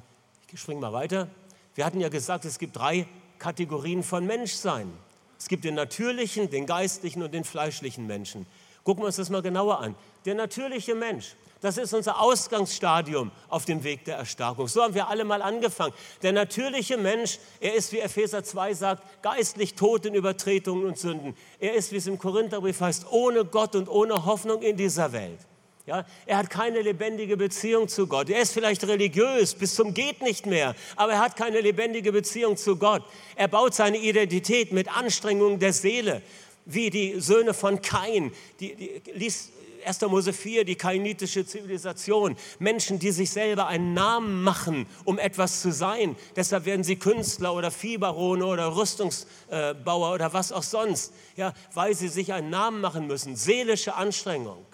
ich 0.52 0.60
springe 0.60 0.80
mal 0.80 0.94
weiter. 0.94 1.28
Wir 1.74 1.86
hatten 1.86 2.00
ja 2.00 2.10
gesagt, 2.10 2.46
es 2.46 2.60
gibt 2.60 2.78
drei 2.78 3.08
Kategorien 3.40 4.04
von 4.04 4.28
Menschsein. 4.28 4.94
Es 5.40 5.48
gibt 5.48 5.64
den 5.64 5.74
natürlichen, 5.74 6.52
den 6.52 6.68
geistlichen 6.68 7.24
und 7.24 7.34
den 7.34 7.44
fleischlichen 7.44 8.06
Menschen. 8.06 8.46
Gucken 8.84 9.04
wir 9.04 9.08
uns 9.08 9.16
das 9.16 9.30
mal 9.30 9.42
genauer 9.42 9.80
an. 9.80 9.96
Der 10.26 10.36
natürliche 10.36 10.94
Mensch, 10.94 11.36
das 11.62 11.78
ist 11.78 11.94
unser 11.94 12.20
Ausgangsstadium 12.20 13.32
auf 13.48 13.64
dem 13.64 13.86
Weg 13.86 14.04
der 14.04 14.18
Erstarkung. 14.18 14.68
So 14.68 14.84
haben 14.84 14.94
wir 14.94 15.08
alle 15.08 15.24
mal 15.24 15.42
angefangen. 15.42 15.94
Der 16.22 16.34
natürliche 16.34 16.98
Mensch, 16.98 17.40
er 17.62 17.74
ist, 17.74 17.94
wie 17.94 18.00
Epheser 18.00 18.44
2 18.44 18.74
sagt, 18.74 19.24
geistlich 19.24 19.76
tot 19.76 20.06
in 20.06 20.14
Übertretungen 20.14 20.86
und 20.86 20.98
Sünden. 20.98 21.38
Er 21.60 21.74
ist, 21.76 21.94
wie 21.94 21.98
es 21.98 22.08
im 22.08 22.18
Korintherbrief 22.18 22.82
heißt, 22.82 23.06
ohne 23.12 23.46
Gott 23.46 23.76
und 23.76 23.88
ohne 23.88 24.26
Hoffnung 24.26 24.62
in 24.62 24.76
dieser 24.76 25.14
Welt. 25.14 25.40
Ja, 25.86 26.06
er 26.26 26.38
hat 26.38 26.50
keine 26.50 26.82
lebendige 26.82 27.36
Beziehung 27.36 27.90
zu 27.90 28.08
Gott. 28.08 28.30
Er 28.30 28.42
ist 28.42 28.54
vielleicht 28.54 28.86
religiös 28.88 29.54
bis 29.54 29.76
zum 29.76 29.94
geht 29.94 30.22
nicht 30.22 30.46
mehr, 30.46 30.76
aber 30.96 31.14
er 31.14 31.20
hat 31.20 31.36
keine 31.36 31.60
lebendige 31.60 32.14
Beziehung 32.14 32.56
zu 32.56 32.78
Gott. 32.78 33.04
Er 33.36 33.50
baut 33.50 33.74
seine 33.74 33.98
Identität 33.98 34.72
mit 34.72 34.94
Anstrengungen 34.96 35.60
der 35.60 35.74
Seele, 35.74 36.22
wie 36.66 36.90
die 36.90 37.20
Söhne 37.20 37.54
von 37.54 37.82
Kain. 37.82 38.32
Die, 38.60 38.76
die, 38.76 39.02
liest 39.14 39.52
1. 39.86 40.02
Mose 40.02 40.34
4, 40.34 40.66
die 40.66 40.76
kainitische 40.76 41.46
Zivilisation. 41.46 42.36
Menschen, 42.60 43.00
die 43.00 43.12
sich 43.12 43.30
selber 43.30 43.68
einen 43.68 43.94
Namen 43.94 44.44
machen, 44.44 44.88
um 45.04 45.20
etwas 45.20 45.62
zu 45.62 45.72
sein. 45.72 46.16
Deshalb 46.36 46.66
werden 46.66 46.84
sie 46.84 46.96
Künstler 46.96 47.54
oder 47.54 47.72
Viehbarone 47.72 48.46
oder 48.46 48.76
Rüstungsbauer 48.76 50.14
oder 50.14 50.34
was 50.34 50.52
auch 50.52 50.64
sonst. 50.64 51.14
Ja, 51.36 51.54
weil 51.74 51.96
sie 51.96 52.08
sich 52.08 52.34
einen 52.34 52.50
Namen 52.50 52.82
machen 52.82 53.08
müssen. 53.08 53.36
Seelische 53.36 53.96
Anstrengung. 53.96 54.66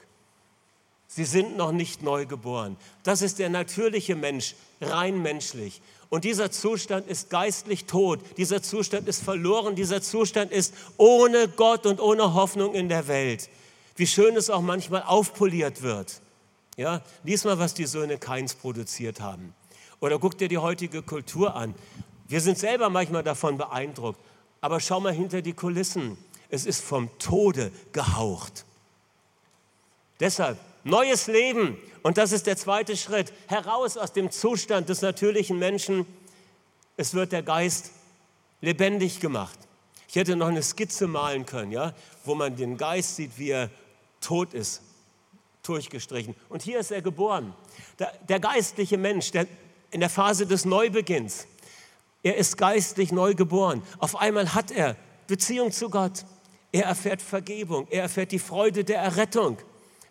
Sie 1.08 1.26
sind 1.26 1.58
noch 1.58 1.72
nicht 1.72 2.04
neu 2.04 2.28
geboren. 2.28 2.78
Das 3.04 3.24
ist 3.24 3.40
der 3.40 3.50
natürliche 3.50 4.16
Mensch, 4.16 4.56
rein 4.80 5.22
menschlich. 5.22 5.82
Und 6.10 6.24
dieser 6.24 6.52
Zustand 6.52 7.08
ist 7.08 7.30
geistlich 7.30 7.86
tot. 7.86 8.20
Dieser 8.38 8.62
Zustand 8.62 9.08
ist 9.08 9.24
verloren. 9.24 9.76
Dieser 9.76 10.02
Zustand 10.02 10.52
ist 10.52 10.74
ohne 10.98 11.48
Gott 11.48 11.86
und 11.86 12.00
ohne 12.00 12.34
Hoffnung 12.34 12.74
in 12.74 12.90
der 12.90 13.08
Welt 13.08 13.50
wie 14.00 14.08
schön 14.08 14.38
es 14.38 14.50
auch 14.50 14.62
manchmal 14.62 15.04
aufpoliert 15.04 15.82
wird. 15.82 16.22
Ja, 16.78 17.02
lies 17.26 17.44
mal, 17.44 17.60
was 17.60 17.74
die 17.74 17.86
Söhne 17.86 18.18
Keins 18.18 18.56
produziert 18.56 19.20
haben. 19.20 19.54
Oder 20.00 20.18
guck 20.18 20.38
dir 20.38 20.48
die 20.48 20.58
heutige 20.58 21.02
Kultur 21.02 21.54
an. 21.54 21.76
Wir 22.26 22.40
sind 22.40 22.58
selber 22.58 22.90
manchmal 22.90 23.24
davon 23.24 23.58
beeindruckt. 23.58 24.20
Aber 24.62 24.80
schau 24.80 25.02
mal 25.02 25.12
hinter 25.12 25.42
die 25.42 25.52
Kulissen. 25.52 26.18
Es 26.50 26.66
ist 26.66 26.82
vom 26.82 27.10
Tode 27.20 27.74
gehaucht. 27.92 28.64
Deshalb 30.22 30.58
neues 30.90 31.28
Leben. 31.28 31.78
Und 32.04 32.18
das 32.18 32.32
ist 32.32 32.48
der 32.48 32.58
zweite 32.58 32.98
Schritt. 32.98 33.34
Heraus 33.48 33.98
aus 33.98 34.14
dem 34.14 34.32
Zustand 34.32 34.90
des 34.90 35.02
natürlichen 35.02 35.60
Menschen. 35.60 36.06
Es 36.98 37.14
wird 37.14 37.32
der 37.32 37.44
Geist 37.44 37.92
lebendig 38.62 39.20
gemacht. 39.20 39.58
Ich 40.08 40.16
hätte 40.16 40.36
noch 40.36 40.48
eine 40.48 40.64
Skizze 40.64 41.08
malen 41.08 41.46
können, 41.46 41.72
ja, 41.72 41.94
wo 42.26 42.34
man 42.36 42.56
den 42.56 42.78
Geist 42.78 43.16
sieht, 43.16 43.38
wie 43.38 43.52
er 43.52 43.70
tot 44.22 44.54
ist, 44.54 44.82
durchgestrichen. 45.64 46.36
Und 46.50 46.64
hier 46.64 46.80
ist 46.80 46.92
er 46.92 47.02
geboren. 47.02 47.54
Der, 48.00 48.12
der 48.28 48.40
geistliche 48.40 48.98
Mensch, 48.98 49.32
der 49.32 49.48
in 49.92 50.00
der 50.00 50.10
Phase 50.10 50.48
des 50.48 50.66
Neubeginns, 50.66 51.48
er 52.24 52.36
ist 52.36 52.58
geistlich 52.58 53.12
neu 53.12 53.34
geboren. 53.34 53.84
Auf 54.00 54.16
einmal 54.16 54.54
hat 54.54 54.72
er 54.72 54.96
Beziehung 55.28 55.72
zu 55.72 55.90
Gott. 55.90 56.26
Er 56.72 56.86
erfährt 56.86 57.22
Vergebung. 57.22 57.88
Er 57.90 58.04
erfährt 58.04 58.32
die 58.32 58.40
Freude 58.40 58.84
der 58.84 59.00
Errettung. 59.00 59.58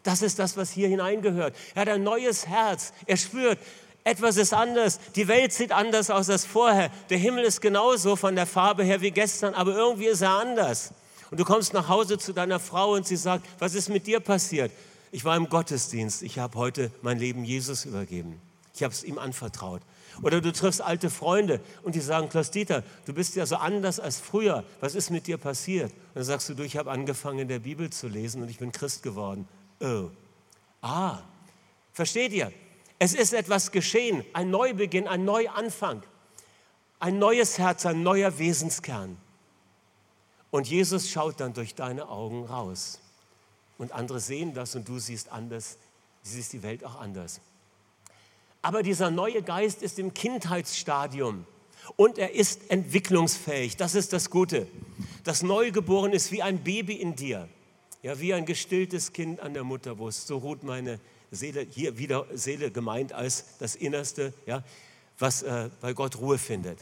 Das 0.09 0.23
ist 0.23 0.39
das, 0.39 0.57
was 0.57 0.71
hier 0.71 0.89
hineingehört. 0.89 1.55
Er 1.75 1.83
hat 1.83 1.89
ein 1.91 2.03
neues 2.03 2.47
Herz. 2.47 2.95
Er 3.05 3.19
spürt, 3.19 3.59
etwas 4.05 4.39
ist 4.39 4.55
anders. 4.55 5.01
Die 5.17 5.29
Welt 5.29 5.53
sieht 5.53 5.71
anders 5.71 6.09
aus 6.09 6.31
als 6.31 6.47
vorher. 6.47 6.91
Der 7.11 7.19
Himmel 7.19 7.45
ist 7.45 7.61
genauso 7.61 8.17
von 8.17 8.35
der 8.35 8.47
Farbe 8.47 8.85
her 8.85 9.03
wie 9.03 9.11
gestern, 9.11 9.53
aber 9.53 9.75
irgendwie 9.75 10.07
ist 10.07 10.23
er 10.23 10.31
anders. 10.31 10.95
Und 11.31 11.39
du 11.39 11.45
kommst 11.45 11.75
nach 11.75 11.89
Hause 11.91 12.17
zu 12.17 12.33
deiner 12.33 12.59
Frau 12.59 12.95
und 12.95 13.07
sie 13.07 13.17
sagt, 13.17 13.45
was 13.59 13.75
ist 13.75 13.91
mit 13.91 14.07
dir 14.07 14.21
passiert? 14.21 14.73
Ich 15.13 15.27
war 15.27 15.37
im 15.37 15.51
Gottesdienst, 15.51 16.23
ich 16.23 16.39
habe 16.39 16.59
heute 16.59 16.91
mein 17.03 17.19
Leben 17.19 17.45
Jesus 17.45 17.85
übergeben. 17.85 18.41
Ich 18.75 18.83
habe 18.83 18.95
es 18.95 19.05
ihm 19.05 19.19
anvertraut. 19.19 19.83
Oder 20.23 20.41
du 20.41 20.53
triffst 20.55 20.81
alte 20.81 21.11
Freunde 21.11 21.61
und 21.83 21.97
die 21.97 22.01
sagen, 22.01 22.31
Klaus 22.31 22.51
Dieter, 22.51 22.83
du 23.05 23.13
bist 23.13 23.37
ja 23.37 23.45
so 23.45 23.57
anders 23.57 24.01
als 24.01 24.19
früher. 24.19 24.65
Was 24.81 24.95
ist 24.95 25.11
mit 25.11 25.27
dir 25.27 25.37
passiert? 25.37 25.93
Und 25.93 26.15
dann 26.15 26.25
sagst 26.25 26.49
du, 26.49 26.55
du, 26.55 26.63
ich 26.63 26.79
habe 26.79 26.91
angefangen, 26.91 27.41
in 27.41 27.49
der 27.49 27.59
Bibel 27.59 27.91
zu 27.91 28.09
lesen 28.09 28.41
und 28.41 28.49
ich 28.49 28.57
bin 28.57 28.73
Christ 28.73 29.03
geworden. 29.03 29.47
Oh. 29.81 30.11
Ah, 30.81 31.19
versteht 31.93 32.33
ihr? 32.33 32.53
Es 32.99 33.15
ist 33.15 33.33
etwas 33.33 33.71
geschehen, 33.71 34.25
ein 34.33 34.51
Neubeginn, 34.51 35.07
ein 35.07 35.25
Neuanfang, 35.25 36.03
ein 36.99 37.19
neues 37.19 37.59
Herz, 37.59 37.87
ein 37.87 38.03
neuer 38.03 38.39
Wesenskern. 38.39 39.17
Und 40.51 40.69
Jesus 40.69 41.11
schaut 41.11 41.41
dann 41.41 41.53
durch 41.53 41.75
deine 41.75 42.09
Augen 42.09 42.45
raus. 42.45 43.01
Und 43.77 43.93
andere 43.93 44.19
sehen 44.19 44.55
das 44.55 44.75
und 44.75 44.89
du 44.89 44.99
siehst 44.99 45.31
anders, 45.31 45.79
du 46.25 46.31
siehst 46.31 46.53
die 46.53 46.63
Welt 46.63 46.85
auch 46.85 46.97
anders. 47.01 47.41
Aber 48.63 48.83
dieser 48.83 49.11
neue 49.11 49.43
Geist 49.43 49.83
ist 49.83 50.01
im 50.01 50.13
Kindheitsstadium 50.15 51.47
und 51.97 52.19
er 52.19 52.35
ist 52.35 52.71
entwicklungsfähig. 52.71 53.77
Das 53.77 53.95
ist 53.95 54.13
das 54.13 54.31
Gute. 54.31 54.67
Das 55.23 55.43
Neugeborene 55.43 56.17
ist 56.17 56.33
wie 56.33 56.43
ein 56.43 56.65
Baby 56.65 56.95
in 56.95 57.15
dir. 57.15 57.49
Ja, 58.03 58.21
wie 58.21 58.33
ein 58.33 58.47
gestilltes 58.47 59.13
Kind 59.13 59.41
an 59.41 59.55
der 59.55 59.65
Mutterbrust. 59.65 60.29
So 60.29 60.39
ruht 60.39 60.63
meine 60.63 61.01
Seele, 61.33 61.63
hier 61.63 61.99
wieder 61.99 62.27
Seele 62.33 62.71
gemeint 62.71 63.13
als 63.13 63.59
das 63.59 63.75
Innerste, 63.75 64.33
ja, 64.47 64.63
was 65.19 65.43
äh, 65.43 65.69
bei 65.81 65.93
Gott 65.93 66.17
Ruhe 66.17 66.39
findet. 66.39 66.79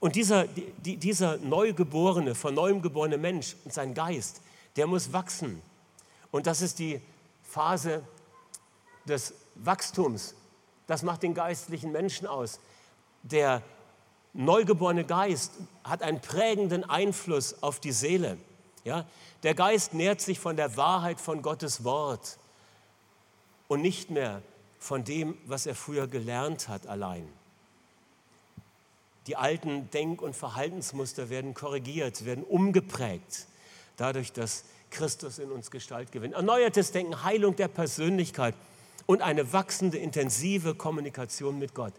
Und 0.00 0.16
dieser, 0.16 0.46
die, 0.46 0.96
dieser 0.96 1.36
neugeborene, 1.36 2.34
von 2.34 2.54
neuem 2.54 2.82
geborene 2.82 3.18
Mensch 3.18 3.54
und 3.64 3.72
sein 3.72 3.94
Geist, 3.94 4.40
der 4.76 4.86
muss 4.86 5.12
wachsen. 5.12 5.62
Und 6.30 6.46
das 6.46 6.62
ist 6.62 6.78
die 6.78 7.00
Phase 7.44 8.02
des 9.06 9.34
Wachstums. 9.54 10.34
Das 10.86 11.02
macht 11.02 11.22
den 11.22 11.34
geistlichen 11.34 11.92
Menschen 11.92 12.26
aus. 12.26 12.58
Der 13.22 13.62
neugeborene 14.32 15.04
Geist 15.04 15.52
hat 15.84 16.02
einen 16.02 16.20
prägenden 16.20 16.88
Einfluss 16.88 17.62
auf 17.62 17.78
die 17.78 17.92
Seele. 17.92 18.38
Ja? 18.84 19.06
Der 19.42 19.54
Geist 19.54 19.94
nährt 19.94 20.20
sich 20.20 20.38
von 20.38 20.56
der 20.56 20.76
Wahrheit 20.76 21.20
von 21.20 21.42
Gottes 21.42 21.84
Wort 21.84 22.38
und 23.68 23.82
nicht 23.82 24.10
mehr 24.10 24.42
von 24.78 25.04
dem, 25.04 25.36
was 25.46 25.66
er 25.66 25.74
früher 25.74 26.06
gelernt 26.06 26.68
hat 26.68 26.86
allein. 26.86 27.28
Die 29.26 29.36
alten 29.36 29.90
Denk- 29.90 30.22
und 30.22 30.34
Verhaltensmuster 30.34 31.28
werden 31.28 31.54
korrigiert, 31.54 32.24
werden 32.24 32.42
umgeprägt, 32.42 33.46
dadurch, 33.96 34.32
dass 34.32 34.64
Christus 34.90 35.38
in 35.38 35.52
uns 35.52 35.70
Gestalt 35.70 36.10
gewinnt. 36.10 36.34
Erneuertes 36.34 36.90
Denken, 36.92 37.22
Heilung 37.22 37.54
der 37.54 37.68
Persönlichkeit 37.68 38.54
und 39.06 39.22
eine 39.22 39.52
wachsende, 39.52 39.98
intensive 39.98 40.74
Kommunikation 40.74 41.58
mit 41.58 41.74
Gott. 41.74 41.92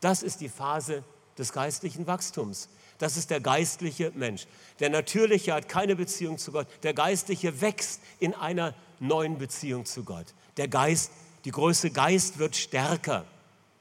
Das 0.00 0.22
ist 0.22 0.40
die 0.40 0.48
Phase 0.48 1.02
des 1.38 1.52
geistlichen 1.52 2.06
Wachstums. 2.06 2.68
Das 2.98 3.16
ist 3.16 3.30
der 3.30 3.40
geistliche 3.40 4.12
Mensch. 4.14 4.46
Der 4.80 4.90
natürliche 4.90 5.52
hat 5.52 5.68
keine 5.68 5.96
Beziehung 5.96 6.38
zu 6.38 6.52
Gott. 6.52 6.66
Der 6.82 6.94
geistliche 6.94 7.60
wächst 7.60 8.00
in 8.18 8.34
einer 8.34 8.74
neuen 9.00 9.38
Beziehung 9.38 9.84
zu 9.84 10.04
Gott. 10.04 10.26
Der 10.56 10.68
Geist, 10.68 11.10
die 11.44 11.50
Größe 11.50 11.90
Geist 11.90 12.38
wird 12.38 12.56
stärker. 12.56 13.26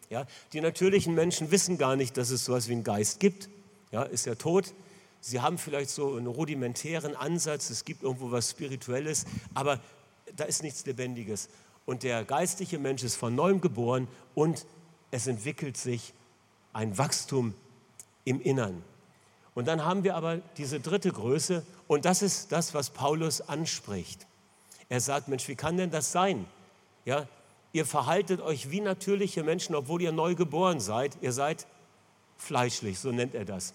Ja, 0.09 0.27
die 0.53 0.61
natürlichen 0.61 1.15
Menschen 1.15 1.51
wissen 1.51 1.77
gar 1.77 1.95
nicht, 1.95 2.17
dass 2.17 2.29
es 2.29 2.45
so 2.45 2.53
etwas 2.53 2.67
wie 2.67 2.73
einen 2.73 2.83
Geist 2.83 3.19
gibt. 3.19 3.49
Ja, 3.91 4.03
ist 4.03 4.25
ja 4.25 4.35
tot. 4.35 4.73
Sie 5.19 5.41
haben 5.41 5.57
vielleicht 5.57 5.89
so 5.89 6.15
einen 6.15 6.27
rudimentären 6.27 7.15
Ansatz, 7.15 7.71
es 7.71 7.83
gibt 7.83 8.03
irgendwo 8.03 8.29
was 8.29 8.51
Spirituelles, 8.51 9.25
aber 9.55 9.79
da 10.35 10.43
ist 10.43 10.61
nichts 10.61 10.85
Lebendiges. 10.85 11.49
Und 11.85 12.03
der 12.03 12.23
geistliche 12.23 12.77
Mensch 12.77 13.03
ist 13.03 13.15
von 13.15 13.33
neuem 13.33 13.61
geboren 13.61 14.07
und 14.35 14.67
es 15.09 15.25
entwickelt 15.25 15.77
sich 15.77 16.13
ein 16.73 16.97
Wachstum 16.97 17.55
im 18.23 18.41
Innern. 18.41 18.83
Und 19.55 19.67
dann 19.67 19.83
haben 19.83 20.03
wir 20.03 20.15
aber 20.15 20.37
diese 20.57 20.79
dritte 20.79 21.11
Größe 21.11 21.65
und 21.87 22.05
das 22.05 22.21
ist 22.21 22.51
das, 22.51 22.73
was 22.73 22.91
Paulus 22.91 23.41
anspricht. 23.41 24.27
Er 24.89 24.99
sagt, 24.99 25.29
Mensch, 25.29 25.47
wie 25.47 25.55
kann 25.55 25.77
denn 25.77 25.89
das 25.89 26.11
sein? 26.11 26.45
Ja, 27.05 27.27
ihr 27.71 27.85
verhaltet 27.85 28.41
euch 28.41 28.69
wie 28.69 28.81
natürliche 28.81 29.43
Menschen, 29.43 29.73
obwohl 29.73 30.01
ihr 30.01 30.11
neu 30.11 30.35
geboren 30.35 30.79
seid. 30.79 31.17
Ihr 31.21 31.31
seid 31.31 31.65
fleischlich, 32.37 32.99
so 32.99 33.11
nennt 33.11 33.33
er 33.33 33.45
das. 33.45 33.73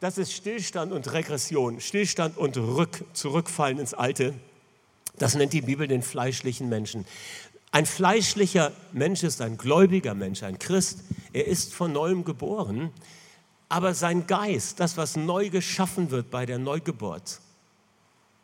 das 0.00 0.18
ist 0.18 0.32
Stillstand 0.32 0.92
und 0.92 1.12
Regression, 1.12 1.80
Stillstand 1.80 2.36
und 2.36 2.56
Rück, 2.56 3.04
Zurückfallen 3.12 3.78
ins 3.78 3.94
Alte. 3.94 4.34
Das 5.16 5.36
nennt 5.36 5.52
die 5.52 5.62
Bibel 5.62 5.86
den 5.86 6.02
fleischlichen 6.02 6.68
Menschen. 6.68 7.06
Ein 7.70 7.86
fleischlicher 7.86 8.72
Mensch 8.92 9.22
ist 9.22 9.40
ein 9.40 9.56
gläubiger 9.56 10.14
Mensch, 10.14 10.42
ein 10.42 10.58
Christ. 10.58 11.04
Er 11.32 11.46
ist 11.46 11.72
von 11.72 11.92
neuem 11.92 12.24
geboren, 12.24 12.92
aber 13.72 13.94
sein 13.94 14.26
Geist, 14.26 14.80
das, 14.80 14.98
was 14.98 15.16
neu 15.16 15.48
geschaffen 15.48 16.10
wird 16.10 16.30
bei 16.30 16.44
der 16.44 16.58
Neugeburt, 16.58 17.40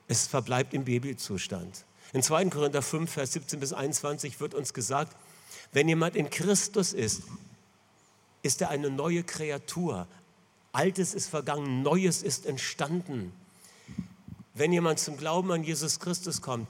es 0.07 0.27
verbleibt 0.27 0.73
im 0.73 0.87
Babyzustand. 0.87 1.85
In 2.15 2.23
2. 2.23 2.47
Korinther 2.47 2.81
5, 2.81 3.13
Vers 3.13 3.35
17 3.35 3.61
bis 3.61 3.75
21 3.75 4.41
wird 4.41 4.55
uns 4.55 4.73
gesagt, 4.73 5.15
wenn 5.75 5.87
jemand 5.87 6.17
in 6.17 6.31
Christus 6.31 6.95
ist, 6.95 7.25
ist 8.41 8.63
er 8.63 8.71
eine 8.71 8.89
neue 8.89 9.23
Kreatur. 9.23 10.07
Altes 10.73 11.13
ist 11.13 11.29
vergangen, 11.29 11.83
Neues 11.83 12.23
ist 12.23 12.47
entstanden. 12.47 13.31
Wenn 14.55 14.73
jemand 14.73 14.99
zum 14.99 15.19
Glauben 15.19 15.53
an 15.53 15.63
Jesus 15.63 16.01
Christus 16.01 16.41
kommt, 16.41 16.69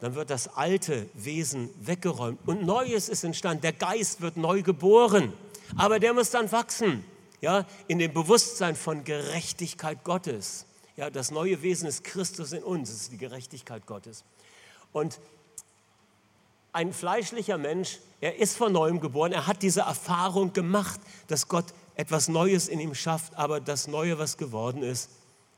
dann 0.00 0.14
wird 0.14 0.30
das 0.30 0.46
alte 0.54 1.08
Wesen 1.14 1.70
weggeräumt 1.80 2.38
und 2.46 2.64
Neues 2.64 3.08
ist 3.08 3.24
entstanden. 3.24 3.62
Der 3.62 3.72
Geist 3.72 4.20
wird 4.20 4.36
neu 4.36 4.62
geboren, 4.62 5.32
aber 5.76 5.98
der 5.98 6.14
muss 6.14 6.30
dann 6.30 6.52
wachsen, 6.52 7.02
ja, 7.40 7.66
in 7.88 7.98
dem 7.98 8.12
Bewusstsein 8.12 8.76
von 8.76 9.04
Gerechtigkeit 9.04 10.04
Gottes. 10.04 10.66
Ja, 10.96 11.10
das 11.10 11.30
neue 11.30 11.62
Wesen 11.62 11.88
ist 11.88 12.04
Christus 12.04 12.52
in 12.52 12.62
uns, 12.62 12.90
es 12.90 13.02
ist 13.02 13.12
die 13.12 13.18
Gerechtigkeit 13.18 13.86
Gottes. 13.86 14.24
Und 14.92 15.20
ein 16.72 16.92
fleischlicher 16.92 17.58
Mensch, 17.58 17.98
er 18.20 18.36
ist 18.36 18.56
von 18.56 18.72
neuem 18.72 19.00
geboren, 19.00 19.32
er 19.32 19.46
hat 19.46 19.62
diese 19.62 19.82
Erfahrung 19.82 20.52
gemacht, 20.52 21.00
dass 21.26 21.48
Gott 21.48 21.66
etwas 21.94 22.28
Neues 22.28 22.68
in 22.68 22.80
ihm 22.80 22.94
schafft, 22.94 23.34
aber 23.36 23.60
das 23.60 23.88
Neue, 23.88 24.18
was 24.18 24.36
geworden 24.36 24.82
ist, 24.82 25.10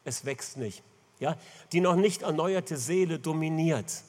es 0.04 0.24
wächst 0.24 0.56
nicht 0.56 0.82
ja, 1.20 1.36
die 1.72 1.80
noch 1.80 1.96
nicht 1.96 2.22
erneuerte 2.22 2.76
Seele 2.76 3.18
dominiert. 3.18 4.02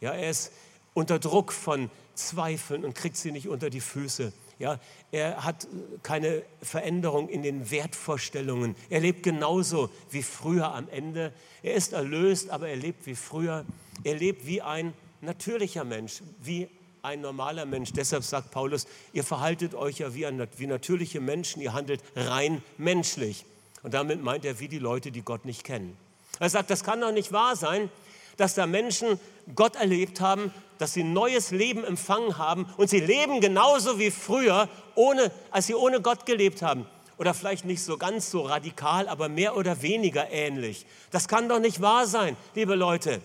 Ja, 0.00 0.12
er 0.12 0.30
ist 0.30 0.52
unter 0.94 1.18
Druck 1.18 1.52
von 1.52 1.90
Zweifeln 2.14 2.84
und 2.84 2.94
kriegt 2.94 3.16
sie 3.16 3.32
nicht 3.32 3.48
unter 3.48 3.70
die 3.70 3.80
Füße. 3.80 4.32
Ja, 4.58 4.80
er 5.12 5.44
hat 5.44 5.68
keine 6.02 6.42
Veränderung 6.62 7.28
in 7.28 7.42
den 7.42 7.70
Wertvorstellungen. 7.70 8.74
Er 8.88 9.00
lebt 9.00 9.22
genauso 9.22 9.90
wie 10.10 10.22
früher 10.22 10.72
am 10.74 10.88
Ende. 10.88 11.32
Er 11.62 11.74
ist 11.74 11.92
erlöst, 11.92 12.50
aber 12.50 12.68
er 12.68 12.76
lebt 12.76 13.06
wie 13.06 13.14
früher. 13.14 13.66
Er 14.02 14.14
lebt 14.14 14.46
wie 14.46 14.62
ein 14.62 14.94
natürlicher 15.20 15.84
Mensch, 15.84 16.22
wie 16.42 16.68
ein 17.02 17.20
normaler 17.20 17.66
Mensch. 17.66 17.92
Deshalb 17.92 18.24
sagt 18.24 18.50
Paulus, 18.50 18.86
ihr 19.12 19.24
verhaltet 19.24 19.74
euch 19.74 19.98
ja 19.98 20.14
wie, 20.14 20.24
ein, 20.24 20.46
wie 20.56 20.66
natürliche 20.66 21.20
Menschen, 21.20 21.60
ihr 21.60 21.74
handelt 21.74 22.02
rein 22.14 22.62
menschlich. 22.78 23.44
Und 23.82 23.94
damit 23.94 24.22
meint 24.22 24.44
er 24.44 24.58
wie 24.58 24.68
die 24.68 24.78
Leute, 24.78 25.12
die 25.12 25.22
Gott 25.22 25.44
nicht 25.44 25.64
kennen. 25.64 25.96
Er 26.40 26.50
sagt, 26.50 26.70
das 26.70 26.82
kann 26.82 27.00
doch 27.00 27.12
nicht 27.12 27.32
wahr 27.32 27.56
sein, 27.56 27.90
dass 28.36 28.54
da 28.54 28.66
Menschen 28.66 29.18
Gott 29.54 29.76
erlebt 29.76 30.20
haben, 30.20 30.52
dass 30.78 30.92
sie 30.92 31.04
neues 31.04 31.50
Leben 31.50 31.84
empfangen 31.84 32.38
haben 32.38 32.66
und 32.76 32.90
sie 32.90 33.00
leben 33.00 33.40
genauso 33.40 33.98
wie 33.98 34.10
früher, 34.10 34.68
ohne, 34.94 35.30
als 35.50 35.66
sie 35.66 35.74
ohne 35.74 36.00
Gott 36.00 36.26
gelebt 36.26 36.62
haben. 36.62 36.86
Oder 37.18 37.32
vielleicht 37.32 37.64
nicht 37.64 37.82
so 37.82 37.96
ganz 37.96 38.30
so 38.30 38.42
radikal, 38.42 39.08
aber 39.08 39.28
mehr 39.30 39.56
oder 39.56 39.80
weniger 39.80 40.30
ähnlich. 40.30 40.84
Das 41.10 41.28
kann 41.28 41.48
doch 41.48 41.60
nicht 41.60 41.80
wahr 41.80 42.06
sein, 42.06 42.36
liebe 42.54 42.74
Leute. 42.74 43.22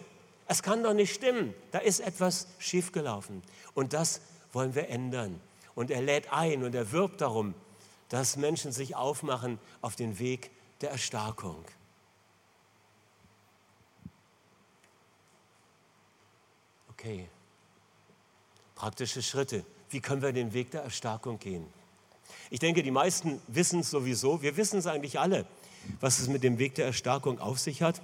Es 0.47 0.63
kann 0.63 0.83
doch 0.83 0.93
nicht 0.93 1.13
stimmen. 1.13 1.53
Da 1.71 1.79
ist 1.79 1.99
etwas 1.99 2.47
schiefgelaufen. 2.59 3.41
Und 3.73 3.93
das 3.93 4.21
wollen 4.53 4.75
wir 4.75 4.89
ändern. 4.89 5.39
Und 5.75 5.91
er 5.91 6.01
lädt 6.01 6.31
ein 6.31 6.63
und 6.63 6.75
er 6.75 6.91
wirbt 6.91 7.21
darum, 7.21 7.53
dass 8.09 8.35
Menschen 8.35 8.71
sich 8.71 8.95
aufmachen 8.95 9.59
auf 9.81 9.95
den 9.95 10.19
Weg 10.19 10.51
der 10.81 10.91
Erstarkung. 10.91 11.63
Okay, 17.01 17.27
praktische 18.75 19.23
Schritte. 19.23 19.65
Wie 19.89 20.01
können 20.01 20.21
wir 20.21 20.33
den 20.33 20.53
Weg 20.53 20.69
der 20.69 20.83
Erstarkung 20.83 21.39
gehen? 21.39 21.65
Ich 22.51 22.59
denke, 22.59 22.83
die 22.83 22.91
meisten 22.91 23.41
wissen 23.47 23.79
es 23.79 23.89
sowieso. 23.89 24.43
Wir 24.43 24.55
wissen 24.55 24.77
es 24.77 24.85
eigentlich 24.85 25.19
alle, 25.19 25.47
was 25.99 26.19
es 26.19 26.27
mit 26.27 26.43
dem 26.43 26.59
Weg 26.59 26.75
der 26.75 26.85
Erstarkung 26.85 27.39
auf 27.39 27.57
sich 27.57 27.81
hat. 27.81 28.03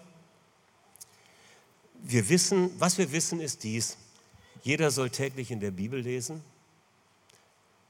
Wir 2.02 2.28
wissen, 2.28 2.72
was 2.80 2.98
wir 2.98 3.12
wissen, 3.12 3.40
ist 3.40 3.64
dies. 3.64 3.98
Jeder 4.64 4.90
soll 4.90 5.12
täglich 5.12 5.52
in 5.52 5.60
der 5.60 5.70
Bibel 5.72 6.00
lesen. 6.00 6.42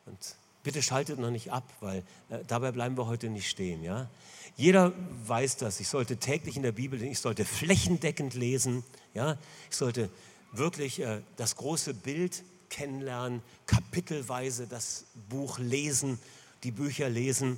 Und 0.08 0.36
bitte 0.62 0.82
schaltet 0.84 1.20
noch 1.20 1.32
nicht 1.32 1.54
ab, 1.54 1.64
weil 1.80 2.04
äh, 2.30 2.40
dabei 2.48 2.74
bleiben 2.74 2.98
wir 2.98 3.08
heute 3.08 3.30
nicht 3.30 3.50
stehen. 3.50 3.82
Ja? 3.82 4.10
Jeder 4.58 4.92
weiß 5.26 5.56
das. 5.56 5.80
Ich 5.80 5.88
sollte 5.88 6.18
täglich 6.18 6.58
in 6.58 6.64
der 6.64 6.74
Bibel 6.74 7.00
lesen. 7.00 7.14
Ich 7.14 7.20
sollte 7.20 7.46
flächendeckend 7.46 8.34
lesen. 8.34 8.84
Ja? 9.14 9.38
Ich 9.70 9.78
sollte 9.78 10.10
wirklich 10.52 11.00
äh, 11.00 11.22
das 11.36 11.56
große 11.56 11.94
Bild 11.94 12.44
kennenlernen, 12.70 13.42
kapitelweise 13.66 14.68
das 14.68 15.06
Buch 15.30 15.60
lesen, 15.60 16.20
die 16.64 16.72
Bücher 16.72 17.10
lesen, 17.10 17.58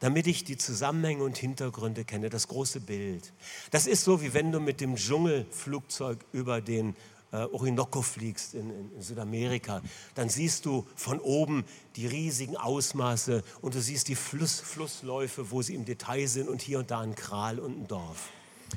damit 0.00 0.26
ich 0.26 0.44
die 0.44 0.56
Zusammenhänge 0.56 1.22
und 1.22 1.38
Hintergründe 1.38 2.04
kenne, 2.04 2.30
das 2.30 2.48
große 2.48 2.80
Bild. 2.80 3.32
Das 3.70 3.86
ist 3.86 4.04
so, 4.04 4.20
wie 4.20 4.34
wenn 4.34 4.52
du 4.52 4.60
mit 4.60 4.80
dem 4.80 4.96
Dschungelflugzeug 4.96 6.18
über 6.32 6.60
den 6.60 6.96
äh, 7.32 7.36
Orinoco 7.36 8.02
fliegst 8.02 8.54
in, 8.54 8.70
in, 8.70 9.02
Südamerika. 9.02 9.82
Dann 10.14 10.28
siehst 10.28 10.66
du 10.66 10.86
von 10.94 11.20
oben 11.20 11.64
die 11.96 12.06
riesigen 12.06 12.56
Ausmaße 12.56 13.42
und 13.60 13.74
du 13.74 13.80
siehst 13.80 14.08
die 14.08 14.14
Fluss, 14.14 14.60
Flussläufe, 14.60 15.50
wo 15.50 15.62
sie 15.62 15.74
im 15.74 15.84
Detail 15.84 16.26
sind 16.28 16.48
und 16.48 16.62
hier 16.62 16.78
und 16.78 16.90
da 16.90 17.00
ein 17.00 17.14
Kral 17.14 17.58
und 17.58 17.82
ein 17.82 17.88
Dorf. 17.88 18.28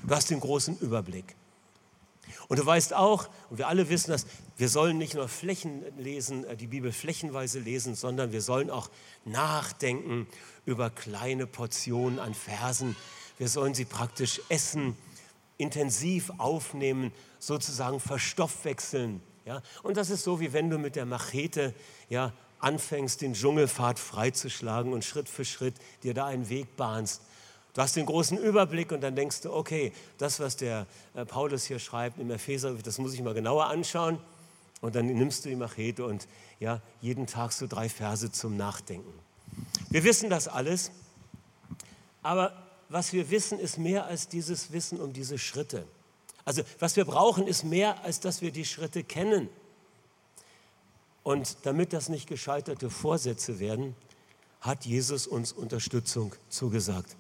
Du 0.05 0.15
hast 0.15 0.29
den 0.29 0.39
großen 0.39 0.79
Überblick. 0.79 1.35
Und 2.47 2.59
du 2.59 2.65
weißt 2.65 2.93
auch, 2.93 3.29
und 3.49 3.57
wir 3.57 3.67
alle 3.67 3.89
wissen 3.89 4.11
das, 4.11 4.25
wir 4.57 4.69
sollen 4.69 4.97
nicht 4.97 5.15
nur 5.15 5.27
Flächen 5.27 5.83
lesen, 5.97 6.45
äh, 6.45 6.55
die 6.55 6.67
Bibel 6.67 6.91
flächenweise 6.91 7.59
lesen, 7.59 7.95
sondern 7.95 8.31
wir 8.31 8.41
sollen 8.41 8.69
auch 8.69 8.89
nachdenken 9.25 10.27
über 10.65 10.89
kleine 10.89 11.47
Portionen 11.47 12.19
an 12.19 12.33
Versen. 12.33 12.95
Wir 13.37 13.49
sollen 13.49 13.73
sie 13.73 13.85
praktisch 13.85 14.41
essen, 14.49 14.95
intensiv 15.57 16.31
aufnehmen, 16.37 17.11
sozusagen 17.39 17.99
verstoffwechseln. 17.99 19.21
Ja? 19.45 19.61
Und 19.83 19.97
das 19.97 20.09
ist 20.09 20.23
so, 20.23 20.39
wie 20.39 20.53
wenn 20.53 20.69
du 20.69 20.77
mit 20.77 20.95
der 20.95 21.05
Machete 21.05 21.73
ja, 22.09 22.33
anfängst, 22.59 23.21
den 23.21 23.33
Dschungelpfad 23.33 23.99
freizuschlagen 23.99 24.93
und 24.93 25.05
Schritt 25.05 25.29
für 25.29 25.45
Schritt 25.45 25.75
dir 26.03 26.13
da 26.13 26.25
einen 26.25 26.49
Weg 26.49 26.75
bahnst. 26.75 27.21
Du 27.77 27.83
hast 27.83 27.95
den 27.95 28.07
großen 28.07 28.39
Überblick 28.39 28.91
und 28.91 29.01
dann 29.01 29.15
denkst 29.15 29.41
du, 29.41 29.53
okay, 29.53 29.93
das, 30.17 30.39
was 30.39 30.57
der 30.57 30.87
äh, 31.13 31.25
Paulus 31.25 31.65
hier 31.65 31.77
schreibt 31.77 32.17
im 32.17 32.31
Epheser, 32.31 32.73
das 32.73 32.97
muss 32.97 33.13
ich 33.13 33.21
mal 33.21 33.35
genauer 33.35 33.67
anschauen. 33.67 34.17
Und 34.81 34.95
dann 34.95 35.05
nimmst 35.05 35.45
du 35.45 35.49
die 35.49 35.55
Machete 35.55 36.03
und 36.03 36.27
ja, 36.59 36.81
jeden 37.01 37.27
Tag 37.27 37.51
so 37.51 37.67
drei 37.67 37.87
Verse 37.87 38.31
zum 38.31 38.57
Nachdenken. 38.57 39.13
Wir 39.91 40.03
wissen 40.03 40.31
das 40.31 40.47
alles, 40.47 40.89
aber 42.23 42.51
was 42.89 43.13
wir 43.13 43.29
wissen, 43.29 43.59
ist 43.59 43.77
mehr 43.77 44.07
als 44.07 44.27
dieses 44.27 44.71
Wissen 44.71 44.99
um 44.99 45.13
diese 45.13 45.37
Schritte. 45.37 45.85
Also 46.45 46.63
was 46.79 46.95
wir 46.95 47.05
brauchen, 47.05 47.45
ist 47.45 47.63
mehr, 47.63 48.03
als 48.03 48.19
dass 48.19 48.41
wir 48.41 48.49
die 48.49 48.65
Schritte 48.65 49.03
kennen. 49.03 49.49
Und 51.21 51.57
damit 51.61 51.93
das 51.93 52.09
nicht 52.09 52.27
gescheiterte 52.27 52.89
Vorsätze 52.89 53.59
werden, 53.59 53.95
hat 54.61 54.87
Jesus 54.87 55.27
uns 55.27 55.51
Unterstützung 55.51 56.33
zugesagt. 56.49 57.15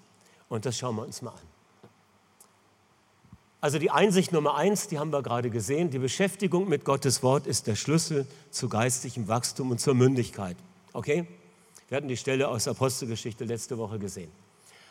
Und 0.49 0.65
das 0.65 0.77
schauen 0.77 0.95
wir 0.95 1.03
uns 1.03 1.21
mal 1.21 1.31
an. 1.31 1.57
Also 3.59 3.79
die 3.79 3.89
Einsicht 3.89 4.31
Nummer 4.31 4.55
eins, 4.55 4.87
die 4.87 4.99
haben 4.99 5.11
wir 5.11 5.23
gerade 5.23 5.49
gesehen, 5.49 5.89
die 5.89 5.97
Beschäftigung 5.97 6.69
mit 6.69 6.85
Gottes 6.85 7.23
Wort 7.23 7.47
ist 7.47 7.65
der 7.67 7.75
Schlüssel 7.75 8.27
zu 8.51 8.69
geistigem 8.69 9.27
Wachstum 9.27 9.71
und 9.71 9.79
zur 9.79 9.95
Mündigkeit. 9.95 10.55
Okay? 10.93 11.25
Wir 11.89 11.97
hatten 11.97 12.07
die 12.07 12.17
Stelle 12.17 12.49
aus 12.49 12.67
Apostelgeschichte 12.67 13.45
letzte 13.45 13.77
Woche 13.77 13.97
gesehen. 13.97 14.31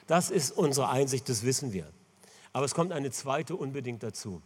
Das 0.07 0.31
ist 0.31 0.51
unsere 0.51 0.89
Einsicht, 0.89 1.29
das 1.29 1.45
wissen 1.45 1.73
wir. 1.73 1.87
Aber 2.53 2.65
es 2.65 2.75
kommt 2.75 2.93
eine 2.93 3.11
zweite 3.11 3.55
unbedingt 3.55 4.03
dazu. 4.03 4.43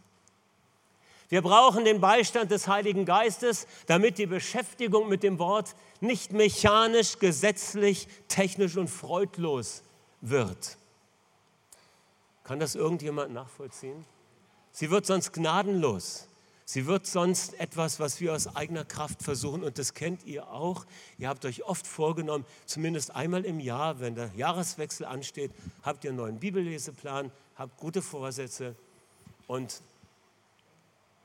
Wir 1.29 1.41
brauchen 1.41 1.85
den 1.85 2.01
Beistand 2.01 2.51
des 2.51 2.67
Heiligen 2.67 3.05
Geistes, 3.05 3.65
damit 3.85 4.17
die 4.17 4.25
Beschäftigung 4.25 5.07
mit 5.07 5.23
dem 5.23 5.39
Wort 5.39 5.75
nicht 6.01 6.33
mechanisch, 6.33 7.19
gesetzlich, 7.19 8.07
technisch 8.27 8.75
und 8.75 8.89
freudlos 8.89 9.81
wird. 10.19 10.77
Kann 12.51 12.59
das 12.59 12.75
irgendjemand 12.75 13.33
nachvollziehen? 13.33 14.03
Sie 14.73 14.91
wird 14.91 15.05
sonst 15.05 15.31
gnadenlos. 15.31 16.27
Sie 16.65 16.85
wird 16.85 17.07
sonst 17.07 17.57
etwas, 17.61 18.01
was 18.01 18.19
wir 18.19 18.35
aus 18.35 18.57
eigener 18.57 18.83
Kraft 18.83 19.23
versuchen, 19.23 19.63
und 19.63 19.79
das 19.79 19.93
kennt 19.93 20.25
ihr 20.25 20.49
auch. 20.49 20.85
Ihr 21.17 21.29
habt 21.29 21.45
euch 21.45 21.63
oft 21.63 21.87
vorgenommen, 21.87 22.43
zumindest 22.65 23.15
einmal 23.15 23.45
im 23.45 23.61
Jahr, 23.61 24.01
wenn 24.01 24.15
der 24.15 24.31
Jahreswechsel 24.35 25.05
ansteht, 25.05 25.51
habt 25.83 26.03
ihr 26.03 26.09
einen 26.09 26.17
neuen 26.17 26.39
Bibelleseplan, 26.41 27.31
habt 27.55 27.77
gute 27.77 28.01
Vorsätze 28.01 28.75
und 29.47 29.81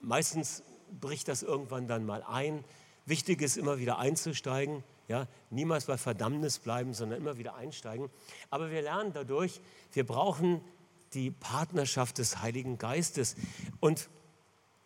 meistens 0.01 0.63
bricht 1.01 1.27
das 1.27 1.43
irgendwann 1.43 1.89
dann 1.89 2.07
mal 2.07 2.23
ein. 2.23 2.63
Wichtig 3.05 3.43
ist 3.43 3.57
immer 3.57 3.79
wieder 3.79 3.99
einzusteigen, 3.99 4.85
Ja, 5.09 5.27
niemals 5.51 5.87
bei 5.87 5.99
Verdammnis 5.99 6.61
bleiben, 6.61 6.95
sondern 6.95 7.19
immer 7.19 7.37
wieder 7.37 7.57
einsteigen. 7.57 8.11
Aber 8.49 8.71
wir 8.71 8.83
lernen 8.83 9.13
dadurch, 9.13 9.61
wir 9.93 10.07
brauchen 10.07 10.61
die 11.17 11.31
Partnerschaft 11.31 12.19
des 12.19 12.43
Heiligen 12.43 12.79
Geistes. 12.79 13.35
Und 13.81 14.09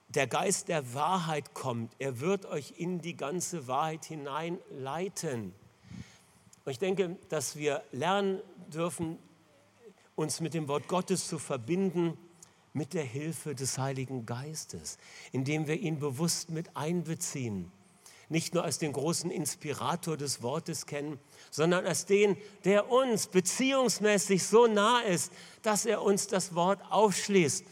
der 0.08 0.26
Geist 0.26 0.68
der 0.68 0.94
Wahrheit 0.94 1.54
kommt. 1.54 1.94
Er 1.98 2.20
wird 2.20 2.46
euch 2.46 2.74
in 2.76 3.00
die 3.00 3.16
ganze 3.16 3.66
Wahrheit 3.68 4.04
hineinleiten. 4.04 5.52
Und 6.64 6.72
ich 6.72 6.78
denke, 6.78 7.16
dass 7.28 7.56
wir 7.56 7.82
lernen 7.92 8.40
dürfen, 8.72 9.18
uns 10.14 10.40
mit 10.40 10.54
dem 10.54 10.68
Wort 10.68 10.88
Gottes 10.88 11.28
zu 11.28 11.38
verbinden 11.38 12.16
mit 12.72 12.94
der 12.94 13.04
Hilfe 13.04 13.54
des 13.54 13.78
Heiligen 13.78 14.26
Geistes, 14.26 14.98
indem 15.32 15.66
wir 15.66 15.78
ihn 15.78 15.98
bewusst 15.98 16.50
mit 16.50 16.76
einbeziehen. 16.76 17.72
Nicht 18.30 18.54
nur 18.54 18.64
als 18.64 18.78
den 18.78 18.92
großen 18.92 19.30
Inspirator 19.30 20.16
des 20.16 20.40
Wortes 20.40 20.86
kennen, 20.86 21.18
sondern 21.50 21.84
als 21.84 22.06
den, 22.06 22.36
der 22.64 22.88
uns 22.88 23.26
beziehungsmäßig 23.26 24.46
so 24.46 24.68
nah 24.68 25.00
ist, 25.00 25.32
dass 25.62 25.84
er 25.84 26.00
uns 26.00 26.28
das 26.28 26.54
Wort 26.54 26.80
aufschließt, 26.90 27.64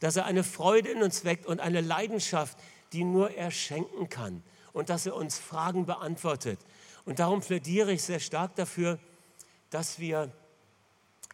dass 0.00 0.16
er 0.16 0.24
eine 0.24 0.44
Freude 0.44 0.88
in 0.88 1.02
uns 1.02 1.24
weckt 1.24 1.44
und 1.46 1.60
eine 1.60 1.82
Leidenschaft, 1.82 2.58
die 2.94 3.04
nur 3.04 3.32
er 3.32 3.50
schenken 3.50 4.08
kann 4.08 4.42
und 4.72 4.88
dass 4.88 5.04
er 5.04 5.14
uns 5.14 5.38
Fragen 5.38 5.84
beantwortet. 5.84 6.58
Und 7.04 7.18
darum 7.18 7.40
plädiere 7.40 7.92
ich 7.92 8.02
sehr 8.02 8.20
stark 8.20 8.56
dafür, 8.56 8.98
dass 9.68 9.98
wir 9.98 10.32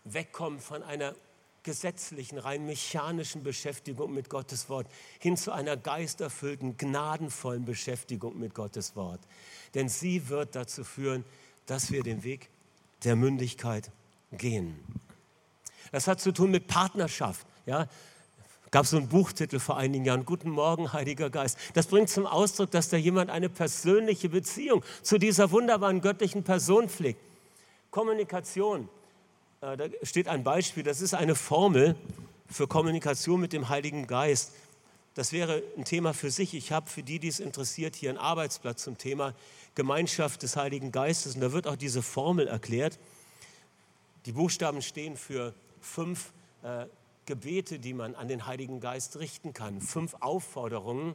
wegkommen 0.03 0.59
von 0.59 0.83
einer 0.83 1.15
gesetzlichen, 1.65 2.39
rein 2.39 2.65
mechanischen 2.67 3.43
Beschäftigung 3.43 4.15
mit 4.15 4.31
Gottes 4.31 4.69
Wort 4.69 4.87
hin 5.19 5.37
zu 5.37 5.51
einer 5.51 5.77
geisterfüllten, 5.77 6.77
gnadenvollen 6.77 7.65
Beschäftigung 7.65 8.39
mit 8.39 8.55
Gottes 8.55 8.95
Wort. 8.95 9.21
Denn 9.75 9.89
sie 9.89 10.29
wird 10.29 10.55
dazu 10.55 10.85
führen, 10.85 11.25
dass 11.67 11.91
wir 11.91 12.03
den 12.03 12.23
Weg 12.23 12.49
der 13.03 13.17
Mündigkeit 13.17 13.91
gehen. 14.33 14.79
Das 15.91 16.07
hat 16.07 16.21
zu 16.21 16.33
tun 16.33 16.51
mit 16.51 16.67
Partnerschaft. 16.67 17.47
Ja? 17.67 17.89
Gab 18.71 18.87
so 18.87 18.97
einen 18.97 19.09
Buchtitel 19.09 19.59
vor 19.59 19.77
einigen 19.77 20.05
Jahren, 20.05 20.25
Guten 20.25 20.51
Morgen, 20.51 20.93
Heiliger 20.93 21.31
Geist. 21.31 21.59
Das 21.75 21.87
bringt 21.87 22.11
zum 22.11 22.27
Ausdruck, 22.27 22.71
dass 22.73 22.89
da 22.89 22.97
jemand 22.97 23.31
eine 23.31 23.49
persönliche 23.49 24.29
Beziehung 24.29 24.85
zu 25.03 25.19
dieser 25.19 25.51
wunderbaren 25.51 26.01
göttlichen 26.01 26.43
Person 26.43 26.89
pflegt. 26.89 27.21
Kommunikation 27.91 28.89
da 29.65 29.87
steht 30.03 30.29
ein 30.29 30.45
Beispiel, 30.45 30.83
das 30.83 31.01
ist 31.01 31.15
eine 31.15 31.35
Formel 31.35 31.97
für 32.51 32.69
Kommunikation 32.69 33.41
mit 33.41 33.55
dem 33.55 33.71
Heiligen 33.71 34.07
Geist. 34.07 34.53
Das 35.15 35.33
wäre 35.33 35.63
ein 35.79 35.87
Thema 35.87 36.13
für 36.13 36.31
sich. 36.31 36.53
Ich 36.53 36.71
habe 36.71 36.91
für 36.91 37.03
die, 37.03 37.19
die 37.19 37.29
es 37.29 37.41
interessiert, 37.41 37.97
hier 37.97 38.11
einen 38.11 38.19
Arbeitsplatz 38.19 38.83
zum 38.83 38.99
Thema 38.99 39.33
Gemeinschaft 39.75 40.43
des 40.43 40.57
Heiligen 40.57 40.93
Geistes. 40.93 41.37
Und 41.37 41.41
da 41.41 41.53
wird 41.53 41.67
auch 41.67 41.77
diese 41.77 42.03
Formel 42.03 42.47
erklärt. 42.47 42.99
Die 44.27 44.33
Buchstaben 44.33 44.83
stehen 44.83 45.17
für 45.17 45.55
fünf 45.81 46.33
äh, 46.63 46.85
Gebete, 47.25 47.79
die 47.79 47.95
man 47.95 48.15
an 48.17 48.29
den 48.29 48.47
Heiligen 48.47 48.81
Geist 48.81 49.19
richten 49.19 49.55
kann. 49.55 49.81
Fünf 49.81 50.15
Aufforderungen. 50.21 51.15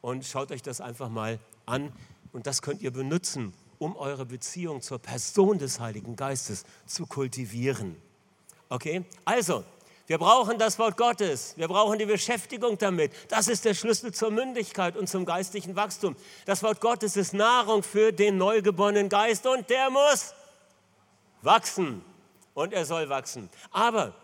Und 0.00 0.24
schaut 0.24 0.50
euch 0.50 0.62
das 0.62 0.80
einfach 0.80 1.08
mal 1.08 1.38
an. 1.66 1.92
Und 2.32 2.48
das 2.48 2.62
könnt 2.62 2.82
ihr 2.82 2.90
benutzen, 2.90 3.52
um 3.78 3.96
eure 3.96 4.26
Beziehung 4.26 4.80
zur 4.82 4.98
Person 4.98 5.58
des 5.58 5.80
Heiligen 5.80 6.16
Geistes 6.16 6.64
zu 6.86 7.06
kultivieren. 7.06 7.96
Okay? 8.68 9.04
Also, 9.24 9.64
wir 10.06 10.18
brauchen 10.18 10.58
das 10.58 10.78
Wort 10.78 10.96
Gottes. 10.96 11.54
Wir 11.56 11.66
brauchen 11.66 11.98
die 11.98 12.06
Beschäftigung 12.06 12.78
damit. 12.78 13.12
Das 13.28 13.48
ist 13.48 13.64
der 13.64 13.74
Schlüssel 13.74 14.14
zur 14.14 14.30
Mündigkeit 14.30 14.96
und 14.96 15.08
zum 15.08 15.24
geistlichen 15.24 15.74
Wachstum. 15.74 16.14
Das 16.44 16.62
Wort 16.62 16.80
Gottes 16.80 17.16
ist 17.16 17.34
Nahrung 17.34 17.82
für 17.82 18.12
den 18.12 18.38
neugeborenen 18.38 19.08
Geist 19.08 19.46
und 19.46 19.68
der 19.68 19.90
muss 19.90 20.32
wachsen. 21.42 22.04
Und 22.54 22.72
er 22.72 22.86
soll 22.86 23.08
wachsen. 23.08 23.50
Aber 23.70 24.14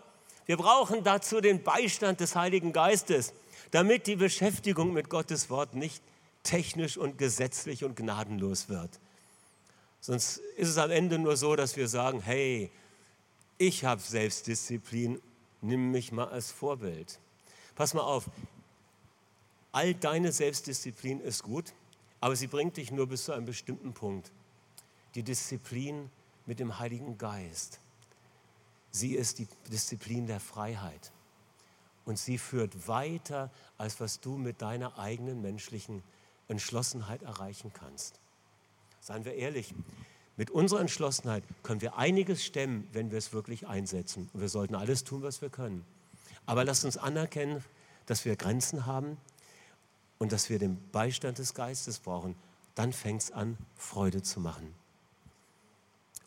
wir 0.45 0.57
brauchen 0.57 1.03
dazu 1.03 1.41
den 1.41 1.63
Beistand 1.63 2.19
des 2.19 2.35
Heiligen 2.35 2.73
Geistes, 2.73 3.33
damit 3.71 4.07
die 4.07 4.15
Beschäftigung 4.15 4.93
mit 4.93 5.09
Gottes 5.09 5.49
Wort 5.49 5.75
nicht 5.75 6.01
technisch 6.43 6.97
und 6.97 7.17
gesetzlich 7.17 7.83
und 7.83 7.95
gnadenlos 7.95 8.69
wird. 8.69 8.99
Sonst 10.03 10.39
ist 10.57 10.67
es 10.67 10.77
am 10.77 10.91
Ende 10.91 11.17
nur 11.17 11.37
so, 11.37 11.55
dass 11.55 11.77
wir 11.77 11.87
sagen, 11.87 12.19
hey, 12.19 12.69
ich 13.57 13.85
habe 13.85 14.01
Selbstdisziplin, 14.01 15.21
nimm 15.61 15.91
mich 15.91 16.11
mal 16.11 16.27
als 16.27 16.51
Vorbild. 16.51 17.21
Pass 17.73 17.93
mal 17.93 18.01
auf, 18.01 18.29
all 19.71 19.93
deine 19.95 20.33
Selbstdisziplin 20.33 21.21
ist 21.21 21.43
gut, 21.43 21.71
aber 22.19 22.35
sie 22.35 22.47
bringt 22.47 22.75
dich 22.75 22.91
nur 22.91 23.07
bis 23.07 23.23
zu 23.23 23.31
einem 23.31 23.45
bestimmten 23.45 23.93
Punkt. 23.93 24.33
Die 25.15 25.23
Disziplin 25.23 26.09
mit 26.45 26.59
dem 26.59 26.79
Heiligen 26.79 27.17
Geist, 27.17 27.79
sie 28.91 29.15
ist 29.15 29.39
die 29.39 29.47
Disziplin 29.71 30.27
der 30.27 30.41
Freiheit. 30.41 31.13
Und 32.03 32.19
sie 32.19 32.37
führt 32.37 32.89
weiter, 32.89 33.49
als 33.77 34.01
was 34.01 34.19
du 34.19 34.35
mit 34.35 34.61
deiner 34.61 34.99
eigenen 34.99 35.41
menschlichen 35.41 36.03
Entschlossenheit 36.49 37.21
erreichen 37.21 37.71
kannst. 37.73 38.19
Seien 39.03 39.25
wir 39.25 39.35
ehrlich, 39.35 39.73
mit 40.37 40.49
unserer 40.49 40.79
Entschlossenheit 40.79 41.43
können 41.61 41.81
wir 41.81 41.97
einiges 41.97 42.45
stemmen, 42.45 42.87
wenn 42.93 43.11
wir 43.11 43.17
es 43.17 43.33
wirklich 43.33 43.67
einsetzen. 43.67 44.29
Und 44.31 44.39
wir 44.39 44.47
sollten 44.47 44.75
alles 44.75 45.03
tun, 45.03 45.23
was 45.23 45.41
wir 45.41 45.49
können. 45.49 45.83
Aber 46.45 46.63
lasst 46.63 46.85
uns 46.85 46.95
anerkennen, 46.95 47.61
dass 48.05 48.23
wir 48.23 48.37
Grenzen 48.37 48.85
haben 48.85 49.17
und 50.19 50.31
dass 50.31 50.49
wir 50.49 50.57
den 50.57 50.79
Beistand 50.91 51.37
des 51.37 51.53
Geistes 51.53 51.99
brauchen. 51.99 52.35
Dann 52.75 52.93
fängt 52.93 53.23
es 53.23 53.31
an, 53.31 53.57
Freude 53.75 54.21
zu 54.21 54.39
machen. 54.39 54.73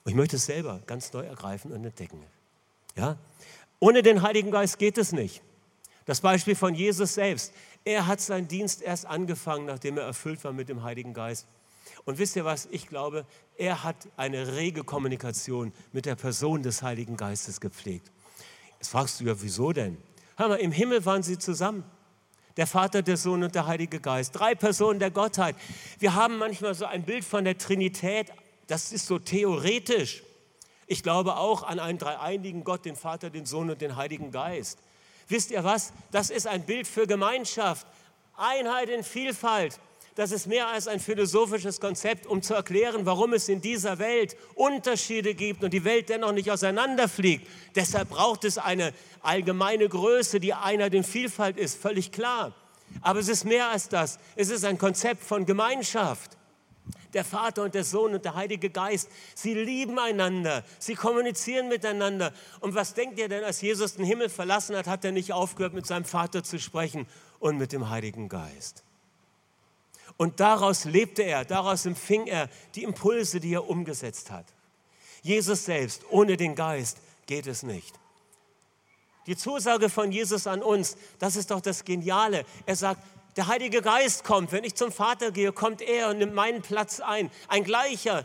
Und 0.05 0.11
ich 0.11 0.15
möchte 0.15 0.37
es 0.37 0.45
selber 0.45 0.83
ganz 0.87 1.15
neu 1.15 1.25
ergreifen 1.25 1.73
und 1.73 1.83
entdecken. 1.83 2.23
Ja? 2.95 3.17
Ohne 3.81 4.03
den 4.03 4.21
Heiligen 4.21 4.51
Geist 4.51 4.79
geht 4.79 4.99
es 4.99 5.13
nicht. 5.13 5.41
Das 6.05 6.21
Beispiel 6.21 6.55
von 6.55 6.75
Jesus 6.75 7.15
selbst. 7.15 7.55
Er 7.87 8.07
hat 8.07 8.21
seinen 8.21 8.49
Dienst 8.49 8.83
erst 8.83 9.07
angefangen, 9.07 9.65
nachdem 9.65 9.97
er 9.97 10.05
erfüllt 10.05 10.45
war 10.45 10.53
mit 10.53 10.69
dem 10.69 10.83
Heiligen 10.83 11.15
Geist. 11.15 11.47
Und 12.05 12.19
wisst 12.19 12.37
ihr 12.37 12.45
was? 12.45 12.69
Ich 12.71 12.89
glaube, 12.89 13.27
er 13.57 13.83
hat 13.85 13.97
eine 14.17 14.57
rege 14.57 14.85
Kommunikation 14.85 15.73
mit 15.93 16.07
der 16.07 16.15
Person 16.15 16.63
des 16.63 16.83
Heiligen 16.83 17.17
Geistes 17.17 17.61
gepflegt. 17.61 18.11
Jetzt 18.79 18.89
fragst 18.89 19.21
du 19.21 19.25
ja, 19.25 19.35
wieso 19.41 19.73
denn? 19.73 19.97
Hör 20.37 20.49
mal, 20.49 20.57
im 20.57 20.73
Himmel 20.73 21.05
waren 21.05 21.23
sie 21.23 21.39
zusammen. 21.39 21.85
Der 22.57 22.67
Vater, 22.67 23.03
der 23.03 23.17
Sohn 23.17 23.43
und 23.43 23.55
der 23.55 23.67
Heilige 23.67 24.01
Geist. 24.01 24.35
Drei 24.35 24.55
Personen 24.55 24.99
der 24.99 25.11
Gottheit. 25.11 25.57
Wir 25.99 26.15
haben 26.15 26.39
manchmal 26.39 26.75
so 26.75 26.87
ein 26.87 27.03
Bild 27.03 27.25
von 27.25 27.45
der 27.45 27.59
Trinität, 27.59 28.33
das 28.67 28.93
ist 28.93 29.07
so 29.07 29.19
theoretisch. 29.19 30.23
Ich 30.87 31.03
glaube 31.03 31.37
auch 31.37 31.63
an 31.63 31.79
einen 31.79 31.99
dreieinigen 31.99 32.65
Gott, 32.65 32.85
den 32.85 32.97
Vater, 32.97 33.31
den 33.31 33.45
Sohn 33.45 33.71
und 33.71 33.81
den 33.81 33.97
Heiligen 33.97 34.31
Geist. 34.31 34.79
Wisst 35.29 35.51
ihr 35.51 35.65
was? 35.65 35.93
Das 36.13 36.31
ist 36.31 36.47
ein 36.47 36.65
Bild 36.65 36.87
für 36.87 37.07
Gemeinschaft. 37.07 37.87
Einheit 38.37 38.89
in 38.89 39.03
Vielfalt 39.03 39.81
das 40.17 40.33
ist 40.33 40.47
mehr 40.47 40.69
als 40.69 40.89
ein 40.89 40.99
philosophisches 40.99 41.79
Konzept, 41.79 42.27
um 42.27 42.41
zu 42.41 42.55
erklären, 42.55 43.05
warum 43.05 43.35
es 43.35 43.51
in 43.51 43.61
dieser 43.61 43.99
Welt 43.99 44.35
Unterschiede 44.55 45.35
gibt 45.35 45.63
und 45.63 45.75
die 45.75 45.85
Welt 45.85 46.09
dennoch 46.09 46.33
nicht 46.33 46.51
auseinanderfliegt. 46.51 47.47
Deshalb 47.75 48.09
braucht 48.09 48.45
es 48.45 48.57
eine 48.57 48.95
allgemeine 49.21 49.87
Größe, 49.87 50.41
die 50.41 50.55
Einheit 50.55 50.95
in 50.95 51.05
Vielfalt 51.05 51.59
ist, 51.59 51.79
völlig 51.79 52.13
klar. 52.13 52.55
Aber 53.03 53.19
es 53.19 53.29
ist 53.29 53.45
mehr 53.45 53.69
als 53.69 53.91
das. 53.91 54.19
Es 54.37 54.49
ist 54.49 54.65
ein 54.65 54.79
Konzept 54.79 55.23
von 55.23 55.45
Gemeinschaft. 55.45 56.39
Der 57.13 57.25
Vater 57.25 57.63
und 57.65 57.75
der 57.75 57.85
Sohn 57.85 58.15
und 58.15 58.25
der 58.25 58.35
Heilige 58.35 58.71
Geist, 58.71 59.11
sie 59.35 59.53
lieben 59.53 59.99
einander, 59.99 60.65
sie 60.79 60.95
kommunizieren 60.95 61.69
miteinander. 61.69 62.33
Und 62.61 62.75
was 62.75 62.95
denkt 62.95 63.19
ihr 63.19 63.29
denn, 63.29 63.45
als 63.45 63.61
Jesus 63.61 63.97
den 63.97 64.07
Himmel 64.07 64.31
verlassen 64.31 64.77
hat, 64.77 64.87
hat 64.87 65.05
er 65.05 65.13
nicht 65.13 65.35
aufgehört, 65.35 65.75
mit 65.75 65.87
seinem 65.87 66.07
Vater 66.07 66.43
zu 66.43 66.59
sprechen 66.59 67.07
und 67.39 67.59
mit 67.59 67.73
dem 67.73 67.91
Heiligen 67.91 68.31
Geist. 68.31 68.86
Und 70.17 70.41
daraus 70.41 70.85
lebte 70.85 71.23
er, 71.23 71.45
daraus 71.45 71.85
empfing 71.85 72.27
er 72.27 72.49
die 72.75 72.85
Impulse, 72.85 73.41
die 73.41 73.53
er 73.53 73.69
umgesetzt 73.69 74.31
hat. 74.31 74.47
Jesus 75.23 75.65
selbst, 75.65 76.03
ohne 76.11 76.37
den 76.37 76.55
Geist 76.55 76.99
geht 77.27 77.47
es 77.47 77.63
nicht. 77.63 77.95
Die 79.27 79.37
Zusage 79.37 79.91
von 79.91 80.13
Jesus 80.13 80.47
an 80.47 80.63
uns, 80.63 80.97
das 81.19 81.37
ist 81.37 81.51
doch 81.51 81.61
das 81.61 81.85
Geniale. 81.85 82.45
Er 82.65 82.77
sagt, 82.77 83.03
der 83.37 83.49
Heilige 83.49 83.83
Geist 83.83 84.25
kommt, 84.25 84.53
wenn 84.53 84.65
ich 84.65 84.77
zum 84.77 84.93
Vater 84.93 85.33
gehe, 85.33 85.53
kommt 85.53 85.83
er 85.83 86.09
und 86.09 86.19
nimmt 86.19 86.35
meinen 86.35 86.63
Platz 86.63 87.01
ein. 87.01 87.31
Ein 87.49 87.65
gleicher, 87.65 88.25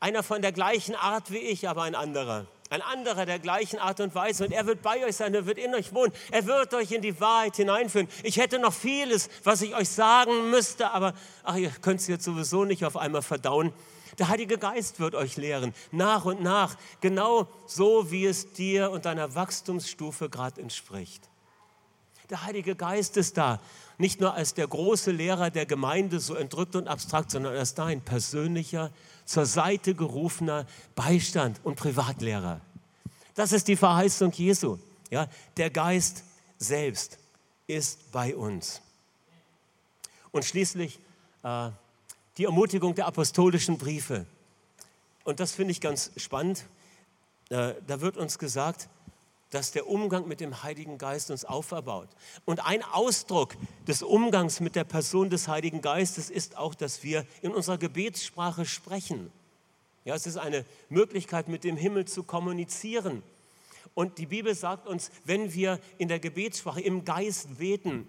einer 0.00 0.22
von 0.22 0.42
der 0.42 0.52
gleichen 0.52 0.94
Art 0.94 1.30
wie 1.30 1.38
ich, 1.38 1.68
aber 1.68 1.84
ein 1.84 1.94
anderer. 1.94 2.46
Ein 2.70 2.82
anderer 2.82 3.26
der 3.26 3.40
gleichen 3.40 3.80
Art 3.80 3.98
und 3.98 4.14
Weise. 4.14 4.44
Und 4.44 4.52
er 4.52 4.64
wird 4.64 4.80
bei 4.80 5.04
euch 5.04 5.16
sein, 5.16 5.34
er 5.34 5.44
wird 5.44 5.58
in 5.58 5.74
euch 5.74 5.92
wohnen. 5.92 6.12
Er 6.30 6.46
wird 6.46 6.72
euch 6.72 6.92
in 6.92 7.02
die 7.02 7.20
Wahrheit 7.20 7.56
hineinführen. 7.56 8.06
Ich 8.22 8.36
hätte 8.36 8.60
noch 8.60 8.72
vieles, 8.72 9.28
was 9.42 9.60
ich 9.60 9.74
euch 9.74 9.88
sagen 9.88 10.50
müsste, 10.50 10.92
aber 10.92 11.14
ach, 11.42 11.56
ihr 11.56 11.70
könnt 11.70 12.00
es 12.00 12.06
jetzt 12.06 12.24
sowieso 12.24 12.64
nicht 12.64 12.84
auf 12.84 12.96
einmal 12.96 13.22
verdauen. 13.22 13.72
Der 14.20 14.28
Heilige 14.28 14.56
Geist 14.56 15.00
wird 15.00 15.16
euch 15.16 15.36
lehren, 15.36 15.74
nach 15.90 16.26
und 16.26 16.42
nach, 16.42 16.76
genau 17.00 17.48
so, 17.66 18.12
wie 18.12 18.26
es 18.26 18.52
dir 18.52 18.92
und 18.92 19.04
deiner 19.04 19.34
Wachstumsstufe 19.34 20.28
gerade 20.28 20.60
entspricht. 20.60 21.28
Der 22.28 22.44
Heilige 22.44 22.76
Geist 22.76 23.16
ist 23.16 23.36
da. 23.36 23.60
Nicht 23.98 24.20
nur 24.20 24.34
als 24.34 24.54
der 24.54 24.68
große 24.68 25.10
Lehrer 25.10 25.50
der 25.50 25.66
Gemeinde, 25.66 26.20
so 26.20 26.34
entrückt 26.34 26.76
und 26.76 26.86
abstrakt, 26.86 27.32
sondern 27.32 27.56
als 27.56 27.74
dein 27.74 28.00
persönlicher, 28.00 28.92
zur 29.30 29.46
Seite 29.46 29.94
gerufener 29.94 30.66
Beistand 30.96 31.60
und 31.62 31.76
Privatlehrer. 31.76 32.60
Das 33.36 33.52
ist 33.52 33.68
die 33.68 33.76
Verheißung 33.76 34.32
Jesu. 34.32 34.76
Ja, 35.08 35.28
der 35.56 35.70
Geist 35.70 36.24
selbst 36.58 37.16
ist 37.68 38.10
bei 38.10 38.34
uns. 38.34 38.82
Und 40.32 40.44
schließlich 40.44 40.98
äh, 41.44 41.70
die 42.38 42.44
Ermutigung 42.44 42.96
der 42.96 43.06
apostolischen 43.06 43.78
Briefe. 43.78 44.26
Und 45.22 45.38
das 45.38 45.52
finde 45.52 45.70
ich 45.70 45.80
ganz 45.80 46.10
spannend. 46.16 46.64
Äh, 47.50 47.74
da 47.86 48.00
wird 48.00 48.16
uns 48.16 48.36
gesagt, 48.36 48.88
dass 49.50 49.72
der 49.72 49.88
Umgang 49.88 50.28
mit 50.28 50.40
dem 50.40 50.62
Heiligen 50.62 50.96
Geist 50.96 51.30
uns 51.30 51.44
auferbaut. 51.44 52.08
Und 52.44 52.64
ein 52.64 52.82
Ausdruck 52.82 53.56
des 53.86 54.02
Umgangs 54.02 54.60
mit 54.60 54.76
der 54.76 54.84
Person 54.84 55.28
des 55.28 55.48
Heiligen 55.48 55.82
Geistes 55.82 56.30
ist 56.30 56.56
auch, 56.56 56.74
dass 56.74 57.02
wir 57.02 57.26
in 57.42 57.52
unserer 57.52 57.78
Gebetssprache 57.78 58.64
sprechen. 58.64 59.32
Ja, 60.04 60.14
es 60.14 60.26
ist 60.26 60.36
eine 60.36 60.64
Möglichkeit, 60.88 61.48
mit 61.48 61.64
dem 61.64 61.76
Himmel 61.76 62.06
zu 62.06 62.22
kommunizieren. 62.22 63.22
Und 63.94 64.18
die 64.18 64.26
Bibel 64.26 64.54
sagt 64.54 64.86
uns, 64.86 65.10
wenn 65.24 65.52
wir 65.52 65.80
in 65.98 66.08
der 66.08 66.20
Gebetssprache 66.20 66.80
im 66.80 67.04
Geist 67.04 67.58
beten, 67.58 68.06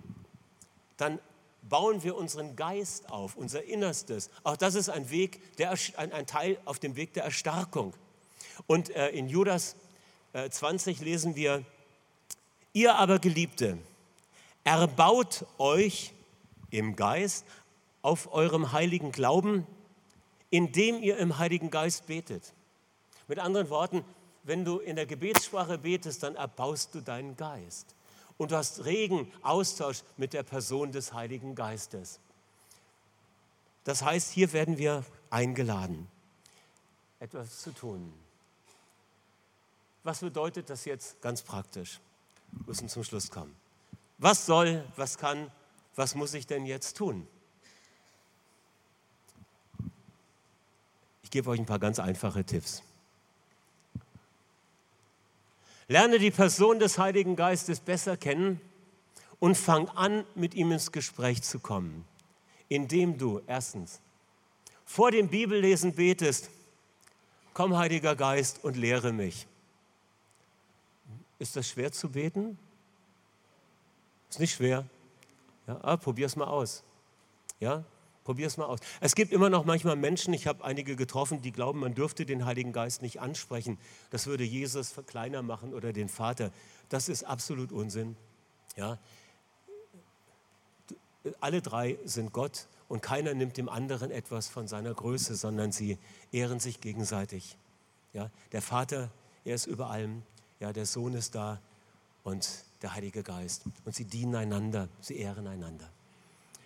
dann 0.98 1.20
bauen 1.64 2.04
wir 2.04 2.16
unseren 2.16 2.56
Geist 2.56 3.10
auf, 3.12 3.36
unser 3.36 3.64
Innerstes. 3.64 4.30
Auch 4.44 4.58
das 4.58 4.76
ist 4.76 4.90
ein 4.90 5.10
Weg, 5.10 5.58
der, 5.58 5.76
ein, 5.98 6.28
Teil 6.28 6.58
auf 6.66 6.80
dem 6.80 6.96
Weg 6.96 7.14
der 7.14 7.24
Erstarkung. 7.24 7.94
Und 8.68 8.90
äh, 8.92 9.10
in 9.10 9.28
Judas 9.28 9.76
20 10.34 11.02
lesen 11.02 11.36
wir, 11.36 11.64
ihr 12.74 12.96
aber 12.96 13.20
Geliebte, 13.20 13.78
erbaut 14.64 15.46
euch 15.58 16.14
im 16.70 16.96
Geist 16.96 17.46
auf 18.02 18.34
eurem 18.34 18.72
heiligen 18.72 19.12
Glauben, 19.12 19.68
indem 20.50 21.02
ihr 21.02 21.18
im 21.18 21.38
Heiligen 21.38 21.70
Geist 21.70 22.08
betet. 22.08 22.54
Mit 23.28 23.40
anderen 23.40 23.70
Worten, 23.70 24.04
wenn 24.44 24.66
du 24.66 24.80
in 24.80 24.96
der 24.96 25.06
Gebetssprache 25.06 25.78
betest, 25.78 26.24
dann 26.24 26.36
erbaust 26.36 26.96
du 26.96 27.02
deinen 27.02 27.36
Geist. 27.36 27.96
Und 28.38 28.52
du 28.52 28.58
hast 28.58 28.86
regen 28.86 29.32
Austausch 29.44 30.04
mit 30.18 30.34
der 30.34 30.44
Person 30.44 30.92
des 30.92 31.14
Heiligen 31.14 31.56
Geistes. 31.56 32.20
Das 33.84 34.04
heißt, 34.04 34.32
hier 34.32 34.52
werden 34.54 34.78
wir 34.78 35.04
eingeladen, 35.30 36.08
etwas 37.20 37.62
zu 37.62 37.72
tun. 37.72 38.14
Was 40.04 40.20
bedeutet 40.20 40.70
das 40.70 40.86
jetzt 40.86 41.22
ganz 41.22 41.42
praktisch? 41.42 42.00
Wir 42.52 42.68
müssen 42.68 42.90
zum 42.90 43.04
Schluss 43.04 43.30
kommen. 43.30 43.56
Was 44.18 44.46
soll, 44.46 44.84
was 44.96 45.18
kann, 45.18 45.52
was 45.96 46.16
muss 46.16 46.34
ich 46.34 46.48
denn 46.48 46.66
jetzt 46.66 46.98
tun? 46.98 47.28
Ich 51.24 51.32
gebe 51.32 51.50
euch 51.50 51.60
ein 51.60 51.66
paar 51.66 51.80
ganz 51.80 52.00
einfache 52.00 52.44
Tipps. 52.44 52.84
Lerne 55.88 56.20
die 56.20 56.32
Person 56.32 56.80
des 56.80 56.98
Heiligen 56.98 57.36
Geistes 57.36 57.80
besser 57.80 58.18
kennen 58.18 58.62
und 59.40 59.56
fang 59.56 59.90
an, 59.90 60.24
mit 60.36 60.54
ihm 60.54 60.72
ins 60.72 60.92
Gespräch 60.92 61.42
zu 61.42 61.60
kommen, 61.60 62.06
indem 62.70 63.18
du 63.18 63.42
erstens 63.48 64.00
vor 64.86 65.12
dem 65.12 65.30
Bibellesen 65.30 65.94
betest, 65.94 66.50
komm 67.54 67.78
Heiliger 67.78 68.16
Geist 68.16 68.64
und 68.64 68.76
lehre 68.76 69.14
mich. 69.14 69.48
Ist 71.42 71.56
das 71.56 71.68
schwer 71.68 71.92
zu 71.92 72.10
beten? 72.10 72.60
Ist 74.30 74.40
nicht 74.40 74.54
schwer. 74.54 74.86
Ja, 75.66 75.80
ah, 75.82 75.98
probier 75.98 76.28
es 76.28 76.36
mal 76.36 76.46
aus. 76.46 76.84
Ja, 77.60 77.84
probier 78.24 78.46
es 78.46 78.58
mal 78.58 78.66
aus. 78.66 78.78
Es 79.00 79.16
gibt 79.16 79.34
immer 79.34 79.50
noch 79.50 79.66
manchmal 79.66 79.96
Menschen, 79.96 80.36
ich 80.36 80.46
habe 80.46 80.64
einige 80.64 80.96
getroffen, 80.96 81.42
die 81.42 81.52
glauben, 81.52 81.80
man 81.80 81.96
dürfte 81.96 82.28
den 82.28 82.46
Heiligen 82.46 82.74
Geist 82.74 83.02
nicht 83.02 83.22
ansprechen. 83.22 83.80
Das 84.12 84.28
würde 84.28 84.44
Jesus 84.44 84.94
kleiner 85.08 85.42
machen 85.42 85.74
oder 85.74 85.94
den 85.94 86.10
Vater. 86.10 86.52
Das 86.90 87.10
ist 87.10 87.24
absolut 87.24 87.72
Unsinn. 87.72 88.16
Ja, 88.76 89.00
alle 91.40 91.64
drei 91.64 91.98
sind 92.06 92.34
Gott 92.34 92.68
und 92.88 93.02
keiner 93.02 93.34
nimmt 93.34 93.58
dem 93.58 93.68
anderen 93.68 94.12
etwas 94.12 94.48
von 94.48 94.68
seiner 94.68 94.94
Größe, 94.94 95.34
sondern 95.34 95.72
sie 95.72 95.98
ehren 96.32 96.60
sich 96.60 96.82
gegenseitig. 96.82 97.58
Ja, 98.14 98.30
der 98.52 98.62
Vater, 98.62 99.10
er 99.44 99.56
ist 99.56 99.66
über 99.66 99.90
allem. 99.90 100.22
Ja, 100.62 100.72
der 100.72 100.86
Sohn 100.86 101.14
ist 101.16 101.34
da 101.34 101.60
und 102.24 102.48
der 102.84 102.94
Heilige 102.94 103.24
Geist. 103.24 103.64
Und 103.84 103.96
sie 103.96 104.06
dienen 104.06 104.36
einander, 104.36 104.90
sie 105.02 105.18
ehren 105.18 105.48
einander. 105.48 105.90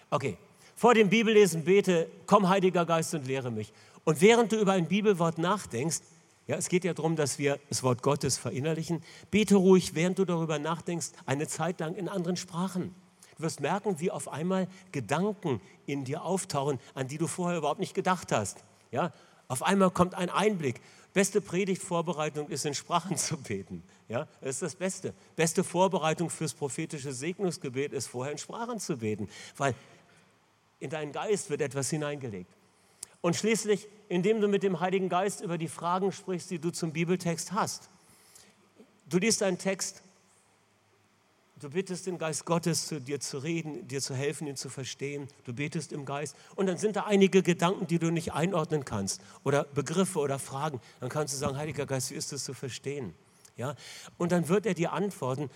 Okay, 0.09 0.37
vor 0.75 0.93
dem 0.93 1.09
Bibellesen 1.09 1.63
bete, 1.63 2.09
komm 2.27 2.49
Heiliger 2.49 2.85
Geist 2.85 3.13
und 3.15 3.25
lehre 3.25 3.51
mich. 3.51 3.71
Und 4.03 4.19
während 4.19 4.51
du 4.51 4.57
über 4.57 4.73
ein 4.73 4.89
Bibelwort 4.89 5.37
nachdenkst, 5.37 6.01
ja, 6.45 6.57
es 6.57 6.67
geht 6.67 6.83
ja 6.83 6.93
darum, 6.93 7.15
dass 7.15 7.39
wir 7.39 7.57
das 7.69 7.83
Wort 7.83 8.03
Gottes 8.03 8.37
verinnerlichen, 8.37 9.01
bete 9.31 9.55
ruhig, 9.55 9.95
während 9.95 10.19
du 10.19 10.25
darüber 10.25 10.59
nachdenkst, 10.59 11.11
eine 11.25 11.47
Zeit 11.47 11.79
lang 11.79 11.95
in 11.95 12.09
anderen 12.09 12.35
Sprachen. 12.35 12.93
Du 13.37 13.43
wirst 13.43 13.61
merken, 13.61 14.01
wie 14.01 14.11
auf 14.11 14.27
einmal 14.27 14.67
Gedanken 14.91 15.61
in 15.85 16.03
dir 16.03 16.23
auftauchen, 16.23 16.79
an 16.95 17.07
die 17.07 17.17
du 17.17 17.27
vorher 17.27 17.59
überhaupt 17.59 17.79
nicht 17.79 17.93
gedacht 17.93 18.33
hast. 18.33 18.57
Ja, 18.91 19.13
auf 19.47 19.63
einmal 19.63 19.91
kommt 19.91 20.15
ein 20.15 20.29
Einblick. 20.29 20.81
Beste 21.13 21.39
Predigtvorbereitung 21.39 22.49
ist 22.49 22.65
in 22.65 22.73
Sprachen 22.73 23.17
zu 23.17 23.37
beten. 23.37 23.83
Ja, 24.07 24.27
das 24.41 24.55
ist 24.55 24.61
das 24.61 24.75
Beste. 24.75 25.13
Beste 25.35 25.63
Vorbereitung 25.63 26.29
fürs 26.29 26.53
prophetische 26.53 27.13
Segnungsgebet 27.13 27.93
ist 27.93 28.07
vorher 28.07 28.31
in 28.31 28.37
Sprachen 28.37 28.79
zu 28.79 28.97
beten, 28.97 29.29
weil 29.57 29.73
in 30.79 30.89
deinen 30.89 31.11
Geist 31.11 31.49
wird 31.49 31.61
etwas 31.61 31.89
hineingelegt. 31.89 32.51
Und 33.21 33.35
schließlich, 33.35 33.87
indem 34.07 34.41
du 34.41 34.47
mit 34.47 34.61
dem 34.61 34.79
Heiligen 34.79 35.09
Geist 35.09 35.41
über 35.41 35.57
die 35.57 35.67
Fragen 35.67 36.11
sprichst, 36.11 36.51
die 36.51 36.59
du 36.59 36.69
zum 36.69 36.91
Bibeltext 36.91 37.53
hast. 37.53 37.89
Du 39.07 39.17
liest 39.17 39.41
einen 39.41 39.57
Text 39.57 40.03
Du 41.61 41.69
bittest 41.69 42.05
den 42.05 42.17
Geist 42.17 42.43
Gottes, 42.43 42.85
zu 42.87 42.99
dir 42.99 43.21
zu 43.21 43.37
reden, 43.37 43.87
dir 43.87 44.01
zu 44.01 44.13
helfen, 44.13 44.45
ihn 44.45 44.57
zu 44.57 44.67
verstehen. 44.67 45.29
Du 45.45 45.53
betest 45.53 45.93
im 45.93 46.03
Geist. 46.03 46.35
Und 46.57 46.65
dann 46.65 46.77
sind 46.77 46.97
da 46.97 47.05
einige 47.05 47.43
Gedanken, 47.43 47.87
die 47.87 47.97
du 47.97 48.11
nicht 48.11 48.33
einordnen 48.33 48.83
kannst. 48.83 49.21
Oder 49.45 49.63
Begriffe 49.63 50.19
oder 50.19 50.37
Fragen. 50.37 50.81
Dann 50.99 51.07
kannst 51.07 51.33
du 51.33 51.37
sagen, 51.37 51.55
Heiliger 51.55 51.85
Geist, 51.85 52.11
wie 52.11 52.15
ist 52.15 52.33
das 52.33 52.43
zu 52.43 52.53
verstehen? 52.53 53.13
Ja? 53.55 53.75
Und 54.17 54.33
dann 54.33 54.49
wird 54.49 54.65
er 54.65 54.73
dir 54.73 54.91
antworten, 54.91 55.49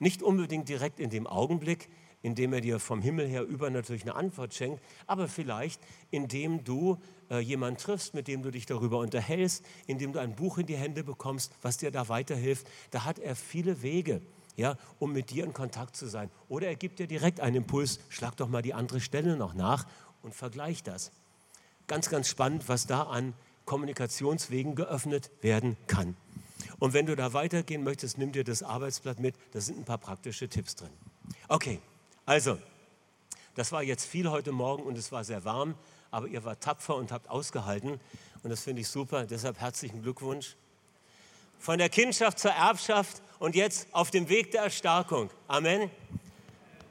nicht 0.00 0.24
unbedingt 0.24 0.68
direkt 0.68 0.98
in 0.98 1.10
dem 1.10 1.28
Augenblick, 1.28 1.88
indem 2.20 2.52
er 2.52 2.60
dir 2.60 2.80
vom 2.80 3.00
Himmel 3.00 3.28
her 3.28 3.44
über 3.44 3.70
natürlich 3.70 4.02
eine 4.02 4.16
Antwort 4.16 4.54
schenkt, 4.54 4.82
aber 5.06 5.28
vielleicht 5.28 5.80
indem 6.10 6.64
du 6.64 6.98
äh, 7.30 7.38
jemanden 7.38 7.78
triffst, 7.78 8.14
mit 8.14 8.26
dem 8.26 8.42
du 8.42 8.50
dich 8.50 8.66
darüber 8.66 8.98
unterhältst, 8.98 9.64
indem 9.86 10.12
du 10.12 10.18
ein 10.18 10.34
Buch 10.34 10.58
in 10.58 10.66
die 10.66 10.76
Hände 10.76 11.04
bekommst, 11.04 11.52
was 11.62 11.76
dir 11.76 11.92
da 11.92 12.08
weiterhilft. 12.08 12.66
Da 12.90 13.04
hat 13.04 13.20
er 13.20 13.36
viele 13.36 13.82
Wege 13.82 14.20
ja, 14.56 14.76
um 14.98 15.12
mit 15.12 15.30
dir 15.30 15.44
in 15.44 15.52
Kontakt 15.52 15.96
zu 15.96 16.06
sein. 16.06 16.30
Oder 16.48 16.68
er 16.68 16.76
gibt 16.76 16.98
dir 16.98 17.06
direkt 17.06 17.40
einen 17.40 17.56
Impuls, 17.56 18.00
schlag 18.08 18.36
doch 18.36 18.48
mal 18.48 18.62
die 18.62 18.74
andere 18.74 19.00
Stelle 19.00 19.36
noch 19.36 19.54
nach 19.54 19.86
und 20.22 20.34
vergleich 20.34 20.82
das. 20.82 21.10
Ganz, 21.86 22.08
ganz 22.08 22.28
spannend, 22.28 22.68
was 22.68 22.86
da 22.86 23.02
an 23.02 23.34
Kommunikationswegen 23.64 24.74
geöffnet 24.74 25.30
werden 25.42 25.76
kann. 25.86 26.16
Und 26.78 26.92
wenn 26.92 27.06
du 27.06 27.16
da 27.16 27.32
weitergehen 27.32 27.84
möchtest, 27.84 28.18
nimm 28.18 28.32
dir 28.32 28.44
das 28.44 28.62
Arbeitsblatt 28.62 29.20
mit, 29.20 29.34
da 29.52 29.60
sind 29.60 29.78
ein 29.78 29.84
paar 29.84 29.98
praktische 29.98 30.48
Tipps 30.48 30.76
drin. 30.76 30.90
Okay, 31.48 31.80
also, 32.26 32.58
das 33.54 33.72
war 33.72 33.82
jetzt 33.82 34.06
viel 34.06 34.30
heute 34.30 34.52
Morgen 34.52 34.82
und 34.82 34.98
es 34.98 35.12
war 35.12 35.24
sehr 35.24 35.44
warm, 35.44 35.74
aber 36.10 36.26
ihr 36.26 36.44
wart 36.44 36.62
tapfer 36.62 36.96
und 36.96 37.12
habt 37.12 37.28
ausgehalten 37.28 38.00
und 38.42 38.50
das 38.50 38.60
finde 38.60 38.82
ich 38.82 38.88
super. 38.88 39.26
Deshalb 39.26 39.60
herzlichen 39.60 40.02
Glückwunsch. 40.02 40.56
Von 41.58 41.78
der 41.78 41.88
Kindschaft 41.88 42.38
zur 42.38 42.50
Erbschaft 42.50 43.22
und 43.38 43.54
jetzt 43.54 43.88
auf 43.92 44.10
dem 44.10 44.28
Weg 44.28 44.50
der 44.50 44.62
Erstarkung. 44.62 45.30
Amen. 45.48 45.90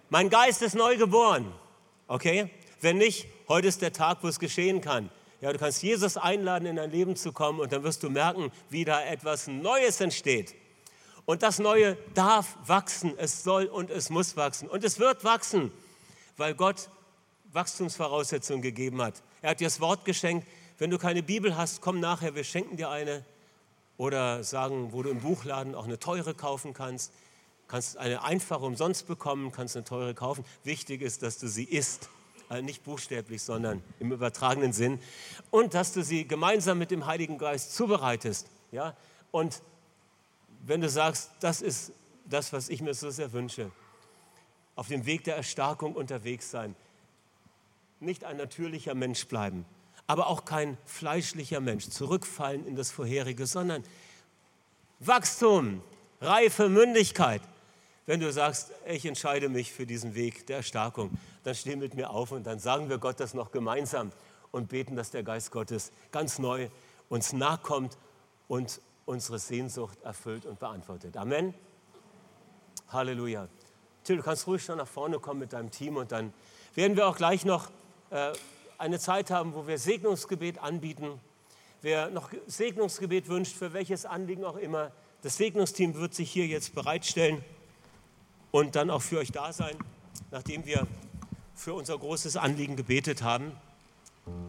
Mein 0.10 0.30
Geist 0.30 0.62
ist 0.62 0.76
neu 0.76 0.98
geboren. 0.98 1.52
Okay? 2.08 2.50
Wenn 2.82 2.98
nicht, 2.98 3.28
heute 3.48 3.68
ist 3.68 3.82
der 3.82 3.94
Tag, 3.94 4.20
wo 4.22 4.28
es 4.28 4.40
geschehen 4.40 4.82
kann. 4.82 5.10
Ja, 5.42 5.52
du 5.52 5.60
kannst 5.60 5.84
Jesus 5.84 6.18
einladen, 6.18 6.66
in 6.68 6.76
dein 6.76 6.92
Leben 6.92 7.16
zu 7.16 7.32
kommen 7.32 7.60
und 7.60 7.72
dann 7.72 7.84
wirst 7.84 8.04
du 8.04 8.10
merken, 8.10 8.52
wie 8.70 8.86
da 8.86 9.04
etwas 9.04 9.48
Neues 9.48 10.00
entsteht. 10.00 10.56
Und 11.26 11.44
das 11.44 11.60
Neue 11.60 11.98
darf 12.14 12.58
wachsen, 12.66 13.14
es 13.18 13.44
soll 13.44 13.66
und 13.66 13.90
es 13.90 14.10
muss 14.10 14.36
wachsen. 14.38 14.70
Und 14.70 14.84
es 14.84 15.00
wird 15.00 15.24
wachsen, 15.24 15.72
weil 16.38 16.54
Gott 16.54 16.90
Wachstumsvoraussetzungen 17.52 18.62
gegeben 18.62 19.02
hat. 19.02 19.22
Er 19.42 19.52
hat 19.52 19.60
dir 19.60 19.68
das 19.68 19.80
Wort 19.80 20.06
geschenkt. 20.06 20.48
Wenn 20.78 20.90
du 20.90 20.98
keine 20.98 21.24
Bibel 21.24 21.56
hast, 21.56 21.82
komm 21.82 22.00
nachher, 22.00 22.36
wir 22.36 22.44
schenken 22.44 22.78
dir 22.78 22.90
eine 22.90 23.26
oder 23.98 24.44
sagen, 24.44 24.92
wo 24.92 25.04
du 25.04 25.10
im 25.10 25.20
Buchladen 25.20 25.76
auch 25.76 25.86
eine 25.86 26.00
teure 26.00 26.34
kaufen 26.34 26.74
kannst. 26.74 27.12
Kannst 27.68 27.98
eine 27.98 28.24
einfache 28.24 28.66
umsonst 28.66 29.08
bekommen, 29.08 29.52
kannst 29.52 29.76
eine 29.76 29.86
teure 29.86 30.14
kaufen. 30.14 30.44
Wichtig 30.64 31.02
ist, 31.02 31.24
dass 31.24 31.40
du 31.40 31.48
sie 31.48 31.64
isst. 31.64 32.10
Also 32.50 32.64
nicht 32.64 32.84
buchstäblich, 32.84 33.42
sondern 33.42 33.82
im 34.00 34.12
übertragenen 34.12 34.74
Sinn. 34.74 35.00
Und 35.50 35.74
dass 35.74 35.94
du 35.94 36.04
sie 36.04 36.28
gemeinsam 36.28 36.78
mit 36.78 36.92
dem 36.92 37.06
Heiligen 37.06 37.38
Geist 37.38 37.74
zubereitest. 37.74 38.48
Ja? 38.72 38.96
Und 39.32 39.62
wenn 40.66 40.82
du 40.82 40.90
sagst, 40.90 41.32
das 41.40 41.62
ist 41.62 41.94
das, 42.26 42.54
was 42.54 42.70
ich 42.70 42.82
mir 42.82 42.94
so 42.94 43.10
sehr 43.10 43.32
wünsche, 43.32 43.72
auf 44.76 44.88
dem 44.88 45.06
Weg 45.06 45.24
der 45.24 45.36
Erstarkung 45.36 45.96
unterwegs 45.96 46.50
sein. 46.52 46.76
Nicht 48.00 48.24
ein 48.24 48.38
natürlicher 48.38 48.96
Mensch 48.96 49.28
bleiben, 49.28 49.66
aber 50.08 50.28
auch 50.28 50.46
kein 50.46 50.78
fleischlicher 50.86 51.60
Mensch, 51.60 51.90
zurückfallen 51.90 52.66
in 52.68 52.76
das 52.76 52.92
Vorherige, 52.92 53.46
sondern 53.46 53.84
Wachstum, 55.00 55.82
Reife, 56.22 56.70
Mündigkeit. 56.70 57.42
Wenn 58.06 58.20
du 58.20 58.32
sagst, 58.32 58.72
ich 58.86 59.06
entscheide 59.06 59.48
mich 59.48 59.72
für 59.72 59.86
diesen 59.86 60.14
Weg 60.16 60.46
der 60.48 60.58
Erstarkung, 60.58 61.18
dann 61.44 61.56
steh 61.56 61.76
mit 61.76 61.94
mir 61.94 62.10
auf 62.10 62.32
und 62.32 62.46
dann 62.46 62.60
sagen 62.60 62.90
wir 62.90 62.98
Gott 62.98 63.20
das 63.20 63.34
noch 63.34 63.52
gemeinsam 63.52 64.12
und 64.52 64.70
beten, 64.70 64.96
dass 64.96 65.12
der 65.12 65.24
Geist 65.24 65.52
Gottes 65.52 65.92
ganz 66.12 66.38
neu 66.38 66.70
uns 67.10 67.34
nachkommt 67.34 67.98
und 68.48 68.82
unsere 69.06 69.40
Sehnsucht 69.40 70.02
erfüllt 70.04 70.46
und 70.46 70.60
beantwortet. 70.60 71.16
Amen. 71.18 71.54
Halleluja. 72.90 73.48
Till, 74.04 74.18
du 74.18 74.24
kannst 74.24 74.48
ruhig 74.48 74.64
schon 74.64 74.78
nach 74.78 74.88
vorne 74.88 75.20
kommen 75.20 75.40
mit 75.40 75.54
deinem 75.54 75.72
Team 75.72 75.98
und 75.98 76.12
dann 76.12 76.34
werden 76.76 76.98
wir 76.98 77.08
auch 77.08 77.16
gleich 77.16 77.46
noch 77.46 77.70
äh, 78.10 78.34
eine 78.78 79.00
Zeit 79.00 79.32
haben, 79.32 79.54
wo 79.54 79.68
wir 79.68 79.78
Segnungsgebet 79.78 80.60
anbieten. 80.60 81.20
Wer 81.82 82.10
noch 82.10 82.30
Segnungsgebet 82.48 83.28
wünscht, 83.28 83.56
für 83.56 83.74
welches 83.74 84.06
Anliegen 84.06 84.46
auch 84.46 84.58
immer, 84.58 84.92
das 85.22 85.38
Segnungsteam 85.38 85.96
wird 85.96 86.14
sich 86.14 86.32
hier 86.32 86.48
jetzt 86.48 86.76
bereitstellen 86.76 87.44
und 88.52 88.76
dann 88.76 88.90
auch 88.90 89.02
für 89.02 89.20
euch 89.20 89.32
da 89.32 89.54
sein, 89.54 89.76
nachdem 90.32 90.66
wir 90.66 90.88
für 91.56 91.74
unser 91.74 91.98
großes 91.98 92.38
Anliegen 92.38 92.76
gebetet 92.76 93.24
haben. 93.24 93.52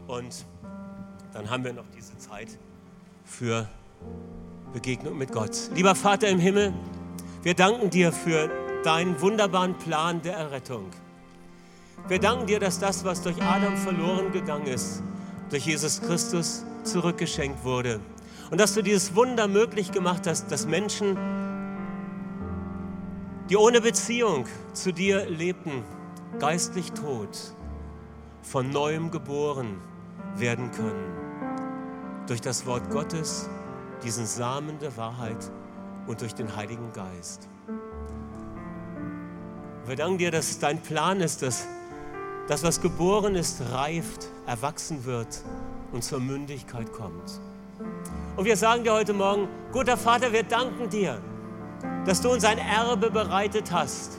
Und 0.07 0.45
dann 1.33 1.51
haben 1.51 1.64
wir 1.64 1.72
noch 1.72 1.87
diese 1.97 2.16
Zeit 2.18 2.49
für 3.25 3.68
Begegnung 4.72 5.16
mit 5.16 5.33
Gott. 5.33 5.70
Lieber 5.75 5.95
Vater 5.95 6.29
im 6.29 6.39
Himmel, 6.39 6.72
wir 7.43 7.55
danken 7.55 7.91
dir 7.91 8.12
für 8.12 8.51
deinen 8.85 9.20
wunderbaren 9.20 9.79
Plan 9.79 10.22
der 10.22 10.35
Errettung. 10.35 10.91
Wir 12.07 12.19
danken 12.19 12.47
dir, 12.47 12.61
dass 12.61 12.79
das, 12.79 13.03
was 13.05 13.23
durch 13.23 13.43
Adam 13.43 13.79
verloren 13.79 14.31
gegangen 14.31 14.67
ist, 14.67 15.03
durch 15.49 15.65
Jesus 15.65 16.03
Christus 16.03 16.63
zurückgeschenkt 16.83 17.65
wurde. 17.65 17.99
Und 18.51 18.61
dass 18.61 18.75
du 18.75 18.83
dieses 18.83 19.15
Wunder 19.17 19.49
möglich 19.49 19.91
gemacht 19.91 20.27
hast, 20.27 20.53
dass 20.53 20.67
Menschen, 20.67 21.17
die 23.49 23.57
ohne 23.57 23.81
Beziehung 23.81 24.45
zu 24.75 24.93
dir 24.93 25.25
lebten, 25.31 25.83
geistlich 26.39 26.93
tot, 26.93 27.55
von 28.43 28.69
neuem 28.69 29.11
geboren 29.11 29.81
werden 30.37 30.71
können. 30.73 31.15
Durch 32.27 32.43
das 32.43 32.67
Wort 32.67 32.91
Gottes, 32.91 33.49
diesen 34.03 34.27
Samen 34.27 34.79
der 34.79 34.95
Wahrheit 34.99 35.51
und 36.07 36.21
durch 36.21 36.35
den 36.35 36.55
Heiligen 36.55 36.93
Geist. 36.93 37.49
Wir 39.87 39.97
danken 39.97 40.19
dir, 40.19 40.31
dass 40.31 40.59
dein 40.59 40.81
Plan 40.83 41.21
ist, 41.21 41.41
dass 41.43 41.67
das, 42.49 42.62
was 42.62 42.80
geboren 42.80 43.34
ist, 43.34 43.62
reift, 43.72 44.28
erwachsen 44.47 45.05
wird 45.05 45.42
und 45.92 46.05
zur 46.05 46.20
Mündigkeit 46.20 46.92
kommt. 46.92 47.40
Und 48.36 48.45
wir 48.45 48.57
sagen 48.57 48.84
dir 48.84 48.92
heute 48.92 49.12
Morgen, 49.12 49.49
guter 49.72 49.97
Vater, 49.97 50.32
wir 50.32 50.42
danken 50.42 50.90
dir, 50.90 51.20
dass 52.05 52.20
du 52.20 52.30
uns 52.30 52.45
ein 52.45 52.59
Erbe 52.59 53.11
bereitet 53.11 53.72
hast. 53.72 54.18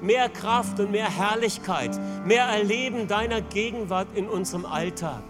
Mehr 0.00 0.28
Kraft 0.28 0.78
und 0.78 0.90
mehr 0.90 1.08
Herrlichkeit, 1.10 1.98
mehr 2.24 2.44
Erleben 2.44 3.08
deiner 3.08 3.40
Gegenwart 3.40 4.08
in 4.14 4.28
unserem 4.28 4.66
Alltag. 4.66 5.24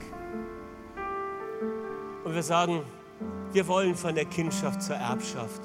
Und 2.24 2.34
wir 2.34 2.42
sagen, 2.42 2.82
wir 3.52 3.68
wollen 3.68 3.94
von 3.94 4.14
der 4.14 4.24
Kindschaft 4.24 4.82
zur 4.82 4.96
Erbschaft. 4.96 5.62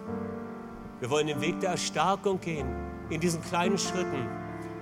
Wir 0.99 1.09
wollen 1.09 1.27
den 1.27 1.41
Weg 1.41 1.59
der 1.59 1.71
Erstarkung 1.71 2.39
gehen, 2.39 2.67
in 3.09 3.19
diesen 3.19 3.41
kleinen 3.41 3.77
Schritten, 3.79 4.27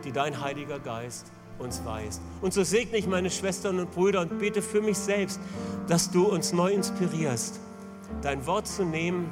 die 0.03 0.11
dein 0.11 0.41
Heiliger 0.41 0.79
Geist 0.79 1.31
uns 1.59 1.83
weist. 1.85 2.21
Und 2.41 2.53
so 2.53 2.63
segne 2.63 2.97
ich 2.97 3.07
meine 3.07 3.29
Schwestern 3.29 3.79
und 3.79 3.91
Brüder 3.91 4.21
und 4.21 4.39
bete 4.39 4.61
für 4.61 4.81
mich 4.81 4.97
selbst, 4.97 5.39
dass 5.87 6.09
du 6.09 6.25
uns 6.25 6.53
neu 6.53 6.71
inspirierst, 6.71 7.59
dein 8.21 8.45
Wort 8.45 8.67
zu 8.67 8.83
nehmen 8.83 9.31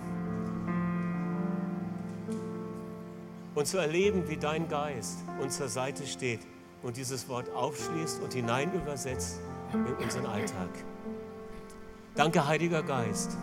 und 3.55 3.65
zu 3.65 3.77
erleben, 3.77 4.23
wie 4.27 4.37
dein 4.37 4.67
Geist 4.67 5.17
uns 5.41 5.57
zur 5.57 5.69
Seite 5.69 6.05
steht 6.05 6.41
und 6.83 6.97
dieses 6.97 7.27
Wort 7.27 7.49
aufschließt 7.53 8.21
und 8.21 8.33
hinein 8.33 8.71
übersetzt 8.73 9.39
in 9.73 10.03
unseren 10.03 10.25
Alltag. 10.25 10.69
Danke, 12.15 12.47
Heiliger 12.47 12.83
Geist. 12.83 13.37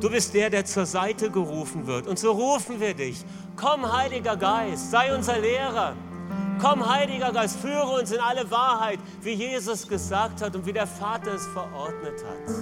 Du 0.00 0.08
bist 0.08 0.34
der, 0.34 0.50
der 0.50 0.64
zur 0.64 0.86
Seite 0.86 1.30
gerufen 1.30 1.86
wird. 1.86 2.06
Und 2.06 2.18
so 2.18 2.32
rufen 2.32 2.80
wir 2.80 2.94
dich. 2.94 3.24
Komm, 3.56 3.92
Heiliger 3.92 4.36
Geist, 4.36 4.90
sei 4.90 5.14
unser 5.14 5.38
Lehrer. 5.38 5.94
Komm, 6.60 6.86
Heiliger 6.86 7.32
Geist, 7.32 7.58
führe 7.58 7.86
uns 7.86 8.12
in 8.12 8.20
alle 8.20 8.50
Wahrheit, 8.50 8.98
wie 9.22 9.32
Jesus 9.32 9.88
gesagt 9.88 10.42
hat 10.42 10.54
und 10.54 10.66
wie 10.66 10.74
der 10.74 10.86
Vater 10.86 11.32
es 11.32 11.46
verordnet 11.46 12.22
hat. 12.22 12.54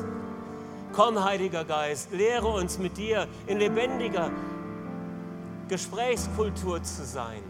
Komm, 0.93 1.23
Heiliger 1.23 1.65
Geist, 1.65 2.13
lehre 2.13 2.47
uns 2.47 2.79
mit 2.79 2.97
dir 2.97 3.27
in 3.49 3.59
lebendiger 3.59 4.31
Gesprächskultur 5.69 6.81
zu 6.83 7.05
sein. 7.05 7.43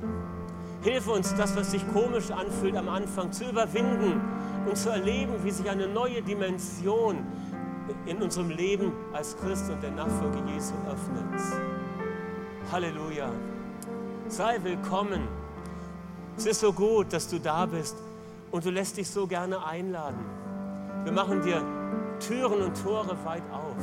Hilf 0.82 1.06
uns, 1.08 1.34
das, 1.34 1.54
was 1.54 1.72
sich 1.72 1.82
komisch 1.92 2.30
anfühlt 2.30 2.76
am 2.76 2.88
Anfang, 2.88 3.30
zu 3.30 3.44
überwinden 3.44 4.20
und 4.66 4.76
zu 4.76 4.88
erleben, 4.88 5.34
wie 5.44 5.50
sich 5.50 5.68
eine 5.68 5.86
neue 5.86 6.22
Dimension 6.22 7.26
in 8.06 8.22
unserem 8.22 8.48
Leben 8.48 8.92
als 9.12 9.36
Christ 9.36 9.68
und 9.70 9.82
der 9.82 9.90
Nachfolge 9.90 10.38
Jesu 10.50 10.72
öffnet. 10.90 11.40
Halleluja. 12.72 13.30
Sei 14.28 14.58
willkommen. 14.62 15.47
Es 16.38 16.46
ist 16.46 16.60
so 16.60 16.72
gut, 16.72 17.12
dass 17.12 17.26
du 17.28 17.40
da 17.40 17.66
bist 17.66 17.96
und 18.52 18.64
du 18.64 18.70
lässt 18.70 18.96
dich 18.96 19.10
so 19.10 19.26
gerne 19.26 19.64
einladen. 19.64 20.24
Wir 21.02 21.10
machen 21.10 21.42
dir 21.42 21.60
Türen 22.20 22.62
und 22.62 22.80
Tore 22.80 23.16
weit 23.24 23.42
auf. 23.50 23.82